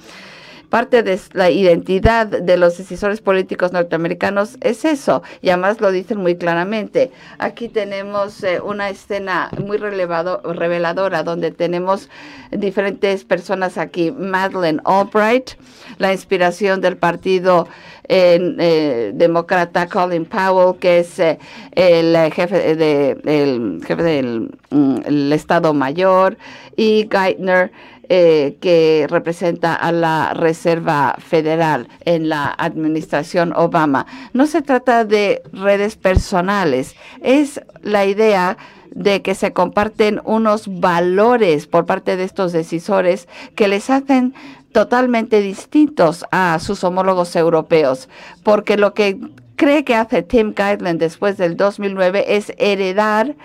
[0.72, 6.16] parte de la identidad de los decisores políticos norteamericanos es eso, y además lo dicen
[6.16, 7.10] muy claramente.
[7.38, 12.08] Aquí tenemos eh, una escena muy relevado, reveladora donde tenemos
[12.50, 14.12] diferentes personas aquí.
[14.12, 15.50] Madeleine Albright,
[15.98, 17.68] la inspiración del partido
[18.08, 21.38] eh, demócrata Colin Powell, que es eh,
[21.72, 26.38] el jefe, de, jefe del mm, Estado Mayor,
[26.76, 27.70] y Geithner,
[28.08, 34.06] eh, que representa a la Reserva Federal en la administración Obama.
[34.32, 38.56] No se trata de redes personales, es la idea
[38.94, 44.34] de que se comparten unos valores por parte de estos decisores que les hacen
[44.72, 48.08] totalmente distintos a sus homólogos europeos,
[48.42, 49.18] porque lo que
[49.56, 53.36] cree que hace Tim Guideland después del 2009 es heredar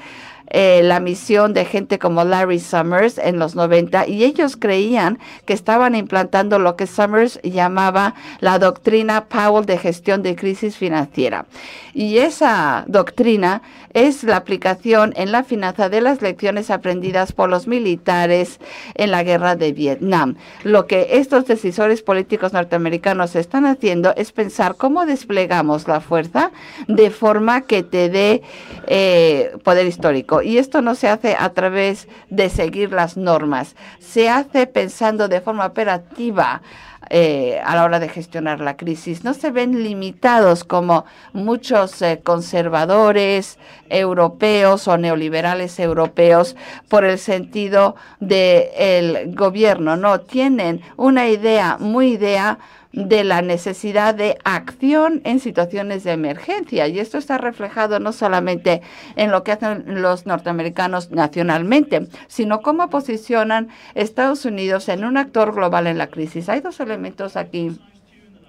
[0.49, 5.53] eh, la misión de gente como Larry Summers en los 90 y ellos creían que
[5.53, 11.45] estaban implantando lo que Summers llamaba la doctrina Powell de gestión de crisis financiera.
[11.93, 13.61] Y esa doctrina
[13.93, 18.59] es la aplicación en la finanza de las lecciones aprendidas por los militares
[18.95, 20.35] en la guerra de Vietnam.
[20.63, 26.51] Lo que estos decisores políticos norteamericanos están haciendo es pensar cómo desplegamos la fuerza
[26.87, 28.43] de forma que te dé
[28.85, 30.36] eh, poder histórico.
[30.41, 35.41] Y esto no se hace a través de seguir las normas, se hace pensando de
[35.41, 36.61] forma operativa
[37.09, 39.23] eh, a la hora de gestionar la crisis.
[39.23, 43.57] No se ven limitados como muchos eh, conservadores
[43.89, 46.55] europeos o neoliberales europeos
[46.89, 49.97] por el sentido del gobierno.
[49.97, 52.59] No, tienen una idea muy idea
[53.05, 56.87] de la necesidad de acción en situaciones de emergencia.
[56.87, 58.81] Y esto está reflejado no solamente
[59.15, 65.53] en lo que hacen los norteamericanos nacionalmente, sino cómo posicionan Estados Unidos en un actor
[65.53, 66.49] global en la crisis.
[66.49, 67.77] Hay dos elementos aquí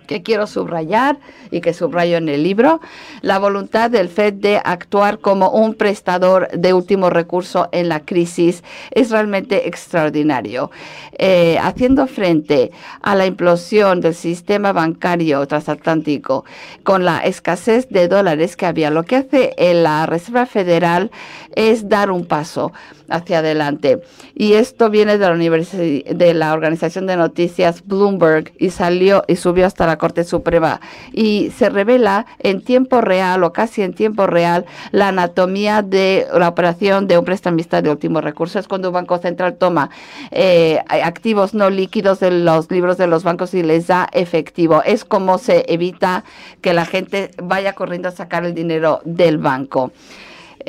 [0.09, 1.19] que quiero subrayar
[1.53, 2.81] y que subrayo en el libro,
[3.21, 8.65] la voluntad del FED de actuar como un prestador de último recurso en la crisis
[8.91, 10.73] es realmente extraordinario.
[11.21, 12.71] Eh, haciendo frente
[13.03, 16.45] a la implosión del sistema bancario transatlántico
[16.85, 21.11] con la escasez de dólares que había, lo que hace la Reserva Federal
[21.55, 22.73] es dar un paso
[23.09, 24.01] hacia adelante.
[24.35, 29.67] Y esto viene de la, de la organización de noticias Bloomberg y salió y subió
[29.67, 30.81] hasta la Corte Suprema
[31.13, 36.49] y se revela en tiempo real o casi en tiempo real la anatomía de la
[36.49, 38.59] operación de un prestamista de último recurso.
[38.59, 39.91] Es cuando un banco central toma
[40.31, 44.83] eh, activos no líquidos de los libros de los bancos y les da efectivo.
[44.85, 46.25] Es como se evita
[46.61, 49.93] que la gente vaya corriendo a sacar el dinero del banco.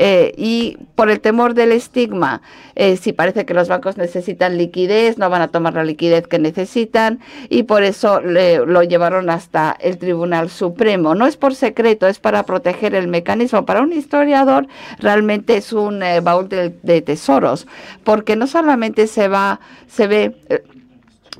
[0.01, 2.41] Eh, y por el temor del estigma,
[2.75, 6.39] eh, si parece que los bancos necesitan liquidez, no van a tomar la liquidez que
[6.39, 7.19] necesitan
[7.49, 11.15] y por eso lo llevaron hasta el Tribunal Supremo.
[11.15, 13.65] No es por secreto, es para proteger el mecanismo.
[13.65, 14.67] Para un historiador
[14.99, 17.67] realmente es un eh, baúl de, de, tesoros,
[18.05, 20.33] porque no solamente se va, se ve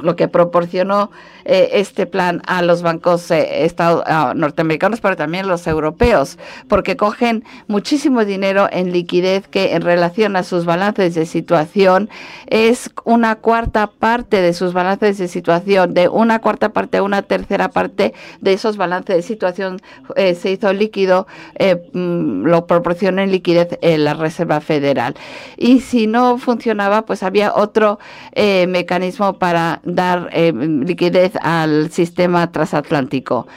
[0.02, 1.12] lo que proporcionó
[1.46, 3.72] eh, este plan a los bancos eh,
[4.36, 6.38] norteamericanos, pero también los europeos,
[6.68, 12.10] porque cogen muchísimo dinero en liquidez que en relación a sus balances de situación
[12.48, 17.22] es una cuarta parte de sus balances de situación, de una cuarta parte a una
[17.22, 19.82] tercera parte de esos balances de situación
[20.16, 21.28] eh, se hizo líquido,
[21.94, 25.16] mm, lo proporciona en liquidez en la Reserva Federal.
[25.58, 28.00] Y si no funcionaba, pues había otro
[28.36, 33.48] mecanismo para dar liquidez al sistema transatlántico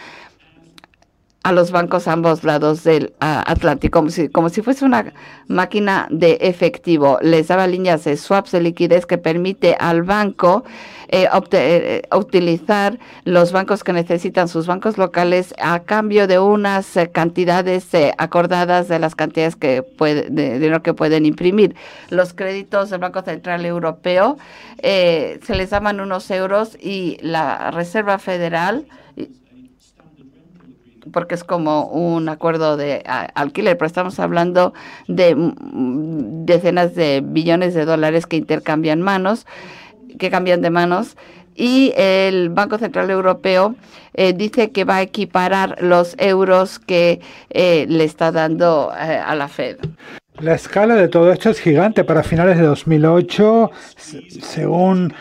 [1.45, 5.13] a los bancos a ambos lados del Atlántico, como si, como si fuese una
[5.49, 7.19] máquina de efectivo.
[7.21, 10.65] Les daba líneas de swaps de liquidez que permite al banco
[11.09, 17.11] eh, eh, utilizar los bancos que necesitan sus bancos locales a cambio de unas eh,
[17.11, 17.89] cantidades
[18.19, 21.75] acordadas de las cantidades que puede, de dinero que pueden imprimir.
[22.09, 24.39] Los créditos del Banco Central Europeo
[24.81, 28.87] se les llaman unos euros y la Reserva Federal
[31.11, 33.03] porque es como un acuerdo de
[33.35, 34.73] alquiler, pero estamos hablando
[35.09, 39.47] de mm, decenas de billones de dólares que intercambian manos,
[40.19, 41.17] que cambian de manos.
[41.55, 43.75] Y el Banco Central Europeo
[44.15, 49.35] eh, dice que va a equiparar los euros que eh, le está dando eh, a
[49.35, 49.77] la Fed.
[50.41, 52.05] La escala de todo esto es gigante.
[52.05, 53.71] Para finales de 2008,
[54.41, 55.13] según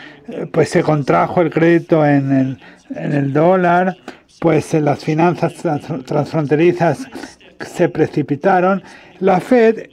[0.52, 2.58] pues se contrajo el crédito en el,
[2.96, 3.96] en el dólar,
[4.42, 5.54] pues las finanzas
[6.04, 7.06] transfronterizas
[7.60, 8.82] se precipitaron.
[9.20, 9.86] La Fed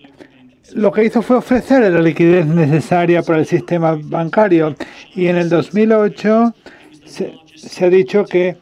[0.74, 4.76] lo que hizo fue ofrecer la liquidez necesaria para el sistema bancario
[5.14, 6.54] y en el 2008
[7.06, 8.58] se, ha dicho que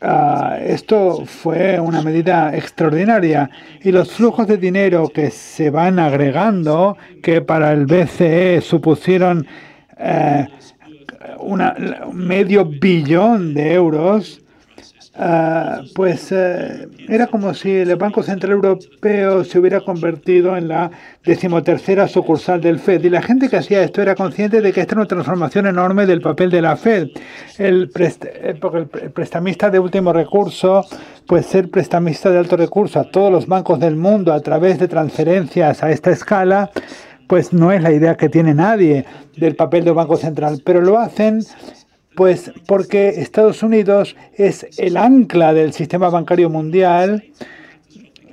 [0.00, 3.50] ah, esto fue una medida extraordinaria
[3.82, 9.44] y los flujos de dinero que se van agregando, que para el BCE supusieron
[9.98, 10.46] eh,
[11.38, 11.74] una,
[12.12, 14.40] medio billón de euros,
[15.14, 20.90] ah, pues eh, era como si el Banco Central Europeo se hubiera convertido en la
[21.24, 23.04] decimotercera sucursal del FED.
[23.04, 26.06] Y la gente que hacía esto era consciente de que esta era una transformación enorme
[26.06, 27.08] del papel de la FED.
[27.58, 28.54] El, eh,
[29.14, 30.84] prestamista de último recurso,
[31.26, 34.88] pues ser prestamista de alto recurso a todos los bancos del mundo a través de
[34.88, 36.70] transferencias a esta escala,
[37.26, 39.04] pues no es la idea que tiene nadie
[39.36, 41.44] del papel del Banco Central, pero lo hacen
[42.16, 47.24] pues porque Estados Unidos es el ancla del sistema bancario mundial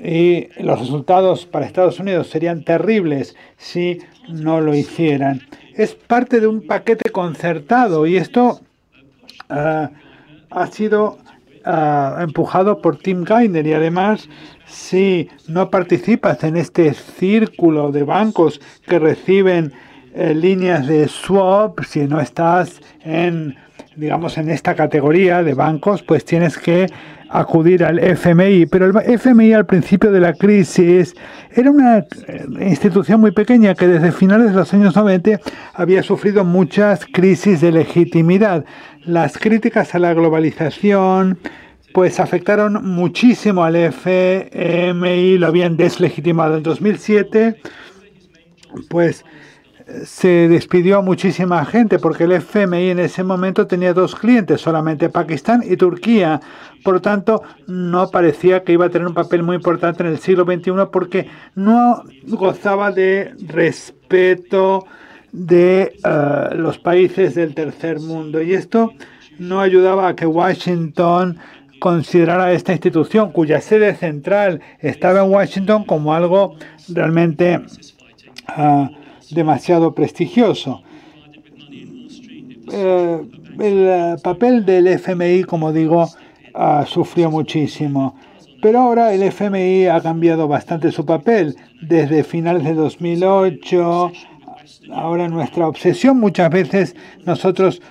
[0.01, 5.41] y los resultados para Estados Unidos serían terribles si no lo hicieran.
[5.75, 8.61] Es parte de un paquete concertado y esto
[9.49, 9.91] ah,
[10.49, 11.17] ha sido
[11.65, 14.29] ah, empujado por Tim Geithner y además
[14.73, 19.73] si no participas en este círculo de bancos que reciben
[20.15, 23.55] eh, líneas de swap, si no estás en,
[23.95, 26.87] digamos, en esta categoría de bancos, pues tienes que
[27.29, 28.67] acudir al FMI.
[28.67, 31.15] Pero el FMI al principio de la crisis
[31.51, 35.39] era una eh, institución muy pequeña que desde finales de los años 90
[35.73, 38.65] había sufrido muchas crisis de legitimidad.
[39.03, 41.39] Las críticas a la globalización,
[41.93, 47.61] pues afectaron muchísimo al FMI, lo habían deslegitimado en 2007,
[48.89, 49.23] pues
[50.05, 55.09] se despidió a muchísima gente porque el FMI en ese momento tenía dos clientes, solamente
[55.09, 56.41] Pakistán y Turquía.
[56.83, 60.19] Por lo tanto, no parecía que iba a tener un papel muy importante en el
[60.19, 64.85] siglo XXI porque no gozaba de respeto
[65.31, 68.41] de eh, los países del tercer mundo.
[68.41, 68.93] Y esto
[69.39, 71.39] no ayudaba a que Washington
[71.83, 76.55] considerar a esta institución, cuya sede central estaba en Washington, como algo
[76.87, 77.59] realmente
[78.57, 78.87] uh,
[79.31, 80.81] demasiado prestigioso.
[82.67, 83.27] Uh,
[83.61, 86.03] el papel del FMI, como digo,
[86.55, 88.15] uh, sufrió muchísimo.
[88.61, 91.57] Pero ahora el FMI ha cambiado bastante su papel.
[91.81, 94.11] Desde finales de 2008
[94.91, 97.81] ahora nuestra obsesión muchas veces nosotros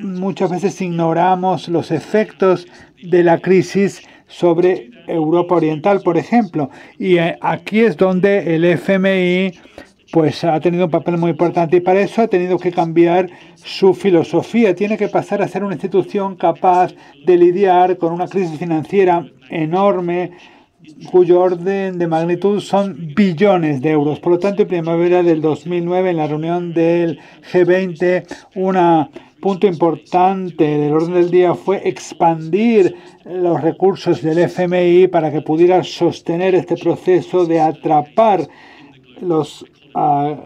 [0.00, 2.66] muchas veces ignoramos los efectos
[3.02, 6.70] de la crisis sobre Europa Oriental, por ejemplo.
[6.98, 9.52] Y eh, aquí es donde el FMI
[10.12, 13.94] pues ha tenido un papel muy importante y para eso ha tenido que cambiar su
[13.94, 14.74] filosofía.
[14.74, 16.92] Tiene que pasar a ser una institución capaz
[17.24, 20.32] de lidiar con una crisis financiera enorme
[21.10, 24.20] cuyo orden de magnitud son billones de euros.
[24.20, 27.20] Por lo tanto, en primavera del 2009, en la reunión del
[27.52, 28.26] G20,
[28.56, 28.76] un
[29.42, 35.82] punto importante del orden del día fue expandir los recursos del FMI para que pudiera
[35.82, 38.48] sostener este proceso de atrapar
[39.20, 39.66] los
[39.96, 40.36] uh,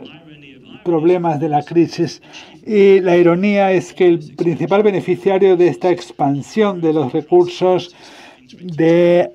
[0.82, 2.22] problemas de la crisis.
[2.64, 7.94] Y la ironía es que el principal beneficiario de esta expansión de los recursos
[8.60, 9.30] de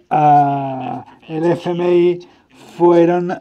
[1.29, 2.19] el FMI
[2.77, 3.37] fueron uh,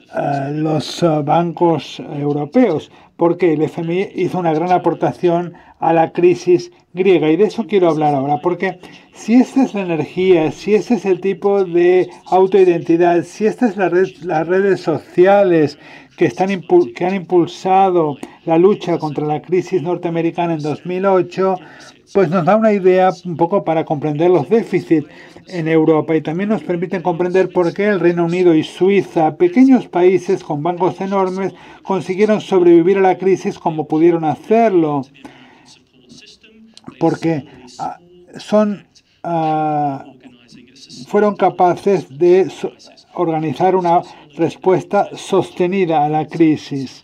[0.52, 7.30] los bancos europeos, porque el FMI hizo una gran aportación a la crisis griega.
[7.30, 8.78] Y de eso quiero hablar ahora, porque
[9.12, 13.90] si esta es la energía, si este es el tipo de autoidentidad, si estas son
[13.90, 15.78] red, las redes sociales
[16.16, 16.62] que, están,
[16.94, 21.56] que han impulsado la lucha contra la crisis norteamericana en 2008,
[22.12, 25.06] pues nos da una idea un poco para comprender los déficits
[25.46, 29.86] en Europa y también nos permiten comprender por qué el Reino Unido y Suiza, pequeños
[29.86, 35.02] países con bancos enormes, consiguieron sobrevivir a la crisis como pudieron hacerlo.
[37.00, 37.46] Porque
[37.80, 37.98] ah,
[38.38, 38.86] son,
[39.24, 39.98] uh,
[41.08, 42.48] fueron capaces de
[43.14, 44.02] organizar una
[44.36, 47.02] respuesta sostenida a la crisis.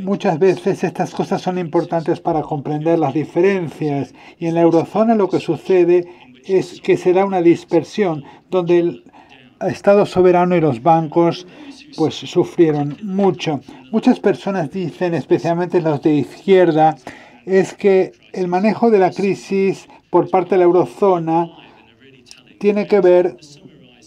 [0.00, 5.28] Muchas veces estas cosas son importantes para comprender las diferencias y en la eurozona lo
[5.28, 6.08] que sucede
[6.46, 9.04] es que se da una dispersión donde el
[9.60, 11.46] Estado soberano y los bancos
[11.96, 13.60] pues sufrieron mucho.
[13.92, 16.96] Muchas personas dicen, especialmente los de izquierda,
[17.46, 21.48] es que el manejo de la crisis por parte de la eurozona
[22.58, 23.36] tiene que ver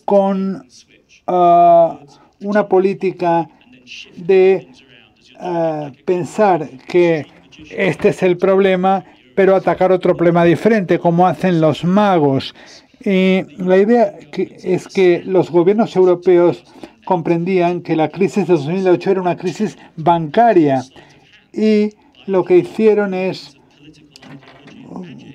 [0.05, 0.65] con
[1.27, 1.97] uh,
[2.41, 3.49] una política
[4.15, 4.67] de
[5.39, 7.25] uh, pensar que
[7.69, 9.03] este es el problema,
[9.35, 12.53] pero atacar otro problema diferente, como hacen los magos.
[13.03, 14.15] Y la idea
[14.63, 16.63] es que los gobiernos europeos
[17.05, 20.83] comprendían que la crisis de 2008 era una crisis bancaria
[21.53, 21.91] y
[22.27, 23.57] lo que hicieron es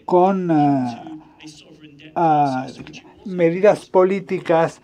[0.05, 1.11] con uh,
[3.25, 4.81] medidas políticas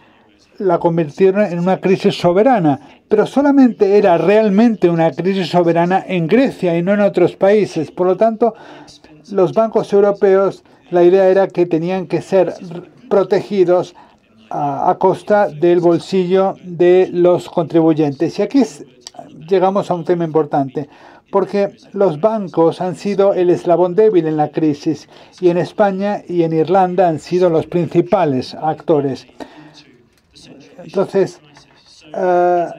[0.59, 6.77] la convirtieron en una crisis soberana, pero solamente era realmente una crisis soberana en Grecia
[6.79, 7.91] y no en otros países.
[7.91, 8.55] Por lo tanto,
[9.31, 12.55] los bancos europeos, la idea era que tenían que ser
[13.09, 13.95] protegidos
[14.49, 18.39] a, costa del bolsillo de los contribuyentes.
[18.39, 18.63] Y aquí
[19.49, 20.89] llegamos a un tema importante
[21.31, 25.09] porque los bancos han sido el eslabón débil en la crisis
[25.41, 29.27] y en España y en Irlanda han sido los principales actores.
[30.85, 31.41] Entonces,
[32.15, 32.71] uh,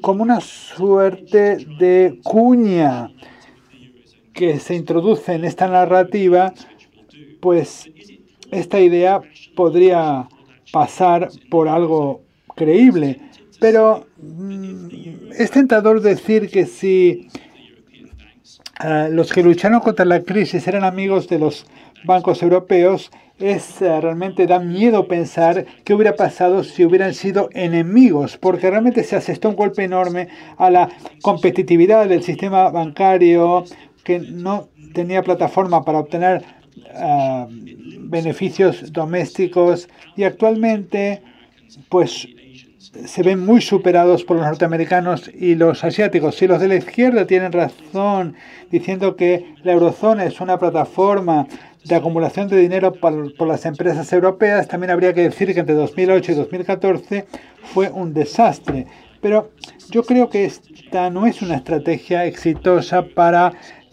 [0.00, 3.10] como una suerte de cuña
[4.32, 6.52] que se introduce en esta narrativa,
[7.40, 7.90] pues
[8.50, 9.20] esta idea
[9.54, 10.28] podría
[10.72, 12.20] pasar por algo
[12.54, 13.20] creíble.
[13.58, 17.28] Pero mm, es tentador decir que si
[18.82, 21.66] uh, los que lucharon contra la crisis eran amigos de los
[22.04, 28.36] bancos europeos, es uh, realmente da miedo pensar qué hubiera pasado si hubieran sido enemigos,
[28.36, 30.88] porque realmente se asestó un golpe enorme a la
[31.22, 33.64] competitividad del sistema bancario
[34.04, 36.42] que no tenía plataforma para obtener
[36.94, 37.46] uh,
[38.08, 39.88] beneficios domésticos.
[40.16, 41.22] Y actualmente
[41.88, 42.28] pues
[42.78, 46.36] se ven muy superados por los norteamericanos y los asiáticos.
[46.36, 48.34] Si los de la izquierda tienen razón
[48.70, 51.46] diciendo que la eurozona es una plataforma
[51.84, 55.74] de acumulación de dinero por, por, las empresas europeas, también habría que decir que entre
[55.74, 57.26] 2008 y 2014
[57.62, 58.86] fue un desastre.
[59.20, 59.50] Pero
[59.90, 63.52] yo creo que esta no es una estrategia exitosa para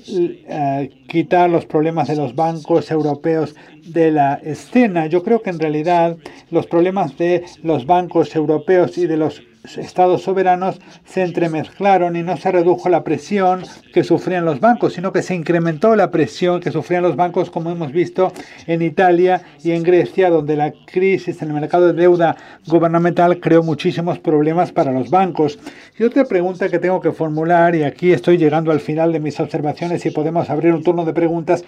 [0.10, 5.08] uh, quitar los problemas de los bancos europeos de la escena.
[5.08, 6.18] Yo creo que en realidad
[6.52, 9.42] los problemas de los bancos europeos y de los
[9.78, 15.14] estados soberanos se entremezclaron y no se redujo la presión que sufrían los bancos, sino
[15.14, 18.34] que se incrementó la presión que sufrían los bancos, como hemos visto
[18.68, 22.36] en Italia y en Grecia, donde la crisis en el mercado de deuda
[22.68, 25.60] gubernamental creó muchísimos problemas para los bancos.
[25.98, 29.40] Y otra pregunta que tengo que formular, y aquí estoy llegando al final de mis
[29.40, 31.64] observaciones y podemos abrir un turno de preguntas,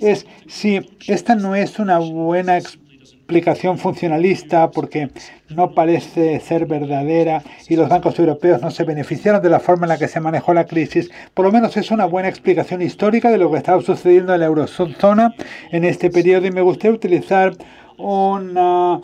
[0.00, 2.89] es si esta no es una buena explicación
[3.30, 5.08] explicación funcionalista porque
[5.50, 9.90] no parece ser verdadera y los bancos europeos no se beneficiaron de la forma en
[9.90, 11.12] la que se manejó la crisis.
[11.32, 14.46] Por lo menos es una buena explicación histórica de lo que estaba sucediendo en la
[14.46, 15.36] eurozona
[15.70, 17.52] en este periodo y me gustaría utilizar
[17.98, 19.00] una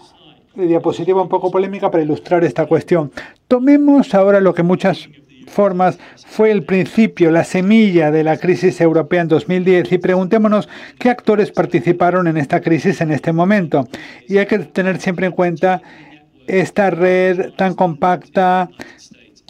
[0.57, 3.13] diapositiva un poco polémica para ilustrar esta cuestión.
[3.47, 5.09] Tomemos ahora lo que muchas
[5.47, 10.69] formas fue el principio, la semilla de la crisis europea en 2010 y preguntémonos
[10.99, 13.89] qué actores participaron en esta crisis en este momento.
[14.29, 15.83] Y hay que tener siempre en cuenta
[16.47, 18.69] esta red tan compacta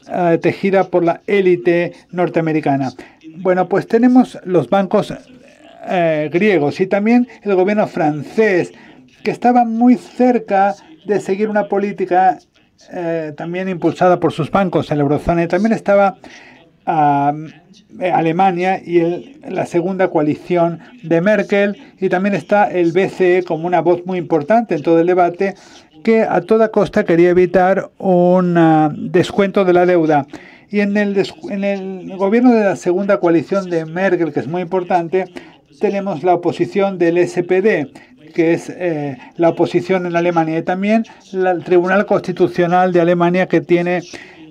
[0.08, 2.92] uh, tejida por la élite norteamericana.
[3.38, 8.72] Bueno, pues tenemos los bancos uh, griegos y también el gobierno francés,
[9.22, 10.74] que estaba muy cerca
[11.04, 12.38] de seguir una política
[12.92, 15.42] eh, también impulsada por sus bancos en la eurozona.
[15.42, 16.16] Y también estaba
[16.86, 21.76] uh, Alemania y la segunda coalición de Merkel.
[22.00, 25.54] Y también está el BCE como una voz muy importante en todo el debate
[26.04, 30.26] que a toda costa quería evitar un uh, descuento de la deuda.
[30.68, 35.26] Y en el gobierno de la segunda coalición de Merkel, que es muy importante,
[35.80, 37.90] tenemos la oposición del SPD,
[38.36, 43.46] que es eh, la oposición en Alemania, y también la, el Tribunal Constitucional de Alemania,
[43.46, 44.02] que tiene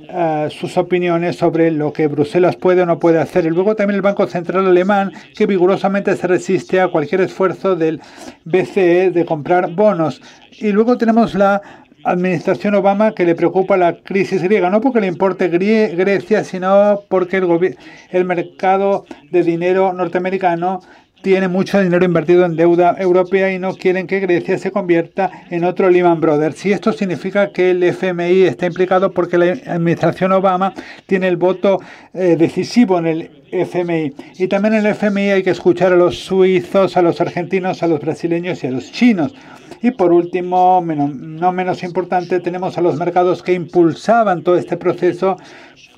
[0.09, 3.45] uh, sus opiniones sobre lo que Bruselas puede o no puede hacer.
[3.45, 8.01] Y luego también el Banco Central Alemán, que vigorosamente se resiste a cualquier esfuerzo del
[8.45, 10.19] BCE de comprar bonos.
[10.53, 11.61] Y luego tenemos la
[12.05, 17.37] administración Obama que le preocupa la crisis griega, no porque le importe Grecia, sino porque
[17.37, 17.77] el,
[18.09, 20.81] el mercado de dinero norteamericano
[21.21, 25.63] tiene mucho dinero invertido en deuda europea y no quieren que Grecia se convierta en
[25.63, 26.65] otro Lehman Brothers.
[26.65, 30.73] Y esto significa que el FMI está implicado porque la administración Obama
[31.07, 31.79] tiene el voto
[32.13, 34.13] eh, decisivo en el FMI.
[34.37, 37.87] Y también en el FMI hay que escuchar a los suizos, a los argentinos, a
[37.87, 39.33] los brasileños y a los chinos.
[39.81, 45.37] Y por último, no menos importante, tenemos a los mercados que impulsaban todo este proceso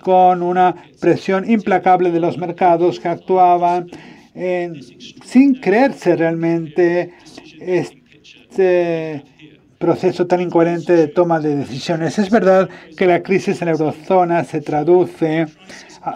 [0.02, 3.88] con una presión implacable de los mercados que actuaban
[5.24, 7.14] sin creerse realmente
[7.60, 9.24] este
[9.78, 12.18] proceso tan incoherente de toma de decisiones.
[12.20, 15.48] Es verdad que la crisis en la eurozona se traduce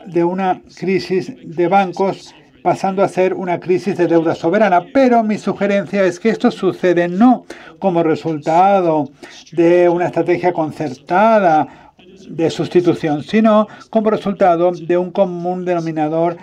[0.07, 4.85] de una crisis de bancos pasando a ser una crisis de deuda soberana.
[4.93, 7.45] Pero mi sugerencia es que esto sucede no
[7.79, 9.09] como resultado
[9.51, 11.93] de una estrategia concertada
[12.29, 16.37] de sustitución, sino como resultado de un común denominador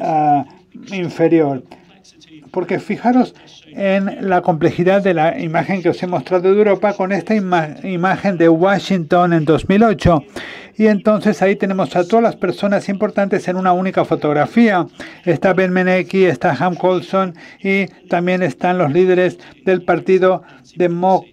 [0.00, 0.44] uh,
[0.92, 1.62] inferior.
[2.50, 3.34] Porque fijaros
[3.66, 7.76] en la complejidad de la imagen que os he mostrado de Europa con esta ima
[7.82, 10.24] imagen de Washington en 2008.
[10.76, 14.86] Y entonces ahí tenemos a todas las personas importantes en una única fotografía.
[15.24, 20.42] Está Ben Meneki, está Ham Colson y también están los líderes del Partido
[20.76, 21.26] Demócrata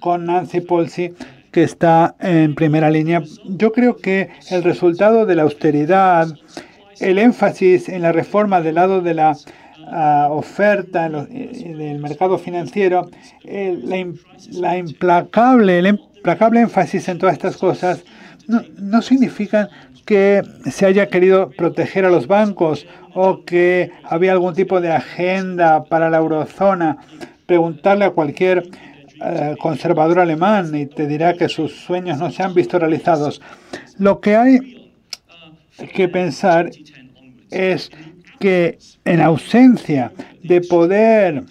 [0.00, 1.12] con Nancy Pelosi
[1.52, 3.22] que está en primera línea.
[3.44, 6.26] Yo creo que el resultado de la austeridad
[7.02, 13.10] el énfasis en la reforma del lado de la uh, oferta en el mercado financiero,
[13.44, 14.06] eh, la,
[14.52, 18.04] la, implacable, el implacable énfasis en todas estas cosas
[18.46, 19.68] no, no significan
[20.06, 25.84] que se haya querido proteger a los bancos o que había algún tipo de agenda
[25.84, 26.98] para la eurozona.
[27.46, 28.62] Preguntarle a cualquier
[29.20, 33.40] uh, conservador alemán y te dirá que sus sueños no se han visto realizados.
[33.98, 34.92] Lo que hay
[35.94, 36.70] que pensar
[37.52, 37.90] es
[38.40, 41.44] que en ausencia de poder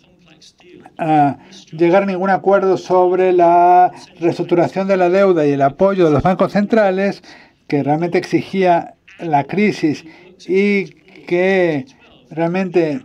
[0.99, 1.34] uh,
[1.72, 6.24] llegar a ningún acuerdo sobre la reestructuración de la deuda y el apoyo de los
[6.24, 7.24] bancos centrales,
[7.68, 10.04] que realmente exigía la crisis
[10.47, 10.86] y
[11.28, 11.86] que
[12.30, 13.02] realmente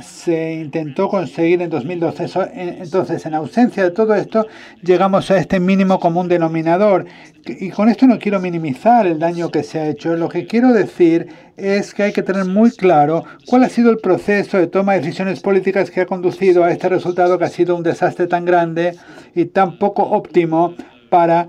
[0.00, 2.26] se intentó conseguir en 2012.
[2.54, 4.46] Entonces, en ausencia de todo esto,
[4.82, 7.06] llegamos a este mínimo común denominador.
[7.44, 10.16] Y con esto no quiero minimizar el daño que se ha hecho.
[10.16, 13.98] Lo que quiero decir es que hay que tener muy claro cuál ha sido el
[13.98, 17.76] proceso de toma de decisiones políticas que ha conducido a este resultado que ha sido
[17.76, 18.96] un desastre tan grande
[19.34, 20.74] y tan poco óptimo
[21.10, 21.48] para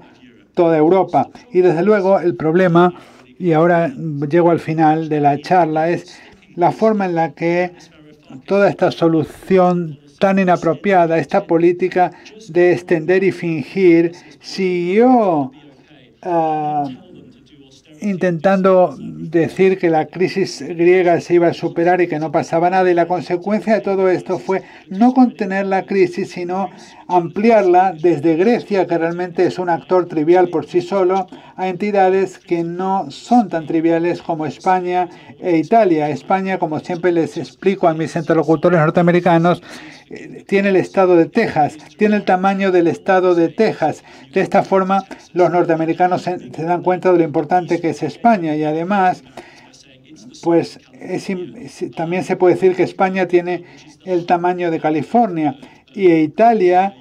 [0.54, 1.30] toda Europa.
[1.52, 2.94] Y desde luego el problema,
[3.39, 3.91] y ahora
[4.30, 6.20] llego al final de la charla, es
[6.56, 7.72] la forma en la que
[8.45, 12.11] toda esta solución tan inapropiada, esta política
[12.49, 15.51] de extender y fingir, siguió
[16.23, 16.89] uh,
[18.01, 22.89] intentando decir que la crisis griega se iba a superar y que no pasaba nada.
[22.89, 26.69] Y la consecuencia de todo esto fue no contener la crisis, sino
[27.18, 32.64] ampliarla desde Grecia, que realmente es un actor trivial por sí solo, a entidades que
[32.64, 35.09] no son tan triviales como España
[35.39, 36.09] e Italia.
[36.09, 39.61] España, como siempre les explico a mis interlocutores norteamericanos,
[40.09, 44.03] eh, tiene el estado de Texas, tiene el tamaño del estado de Texas.
[44.34, 45.03] De esta forma,
[45.34, 49.24] los norteamericanos se, dan cuenta de lo importante que es España y además,
[50.41, 50.80] pues
[51.95, 53.66] también se puede decir que España tiene
[54.05, 55.55] el tamaño de California
[55.93, 56.95] y Italia,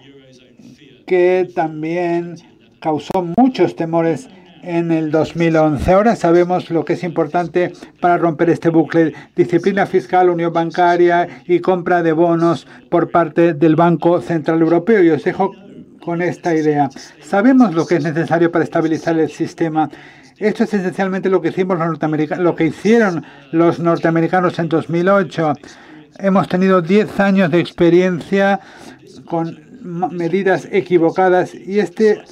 [1.12, 2.36] que también
[2.80, 4.30] causó muchos temores
[4.62, 5.92] en el 2011.
[5.92, 9.12] Ahora sabemos lo que es importante para romper este bucle.
[9.36, 15.02] Disciplina fiscal, unión bancaria y compra de bonos por parte del Banco Central Europeo.
[15.02, 15.52] Y os dejo
[16.02, 16.88] con esta idea.
[17.20, 19.90] Sabemos lo que es necesario para estabilizar el sistema.
[20.38, 25.52] Esto es esencialmente lo que hicimos los norteamericanos, lo que hicieron los norteamericanos en 2008.
[26.20, 28.60] Hemos tenido 10 años de experiencia
[29.26, 32.22] con medidas equivocadas y este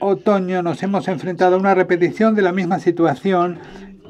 [0.00, 3.58] otoño nos hemos enfrentado a una repetición de la misma situación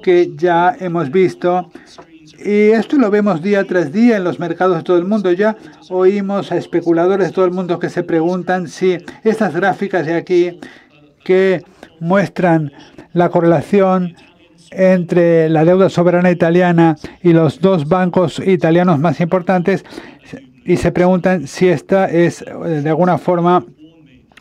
[0.03, 1.71] que ya hemos visto.
[2.43, 5.31] Y esto lo vemos día tras día en los mercados de todo el mundo.
[5.33, 5.57] Ya
[5.91, 10.59] oímos a especuladores de todo el mundo que se preguntan si estas gráficas de aquí
[11.25, 11.63] que
[11.99, 12.73] muestran
[13.13, 14.15] la correlación
[14.71, 19.85] entre la deuda soberana italiana y los dos bancos italianos más importantes
[20.65, 23.65] y se preguntan si esta es de alguna forma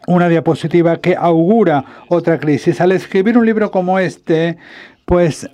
[0.07, 2.81] una diapositiva que augura otra crisis.
[2.81, 4.57] Al escribir un libro como este,
[5.05, 5.49] pues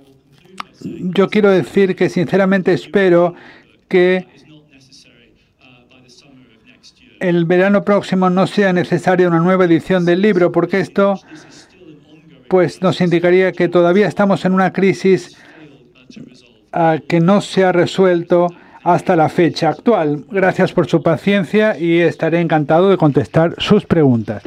[0.80, 3.34] yo quiero decir que sinceramente espero
[3.88, 4.26] que
[7.20, 11.18] el verano próximo no sea necesaria una nueva edición del libro, porque esto
[12.48, 15.36] pues nos indicaría que todavía estamos en una crisis
[16.72, 18.48] ah, que no se ha resuelto
[18.86, 20.24] hasta la fecha actual.
[20.30, 24.44] Gracias por su paciencia y estaré encantado de contestar sus preguntas.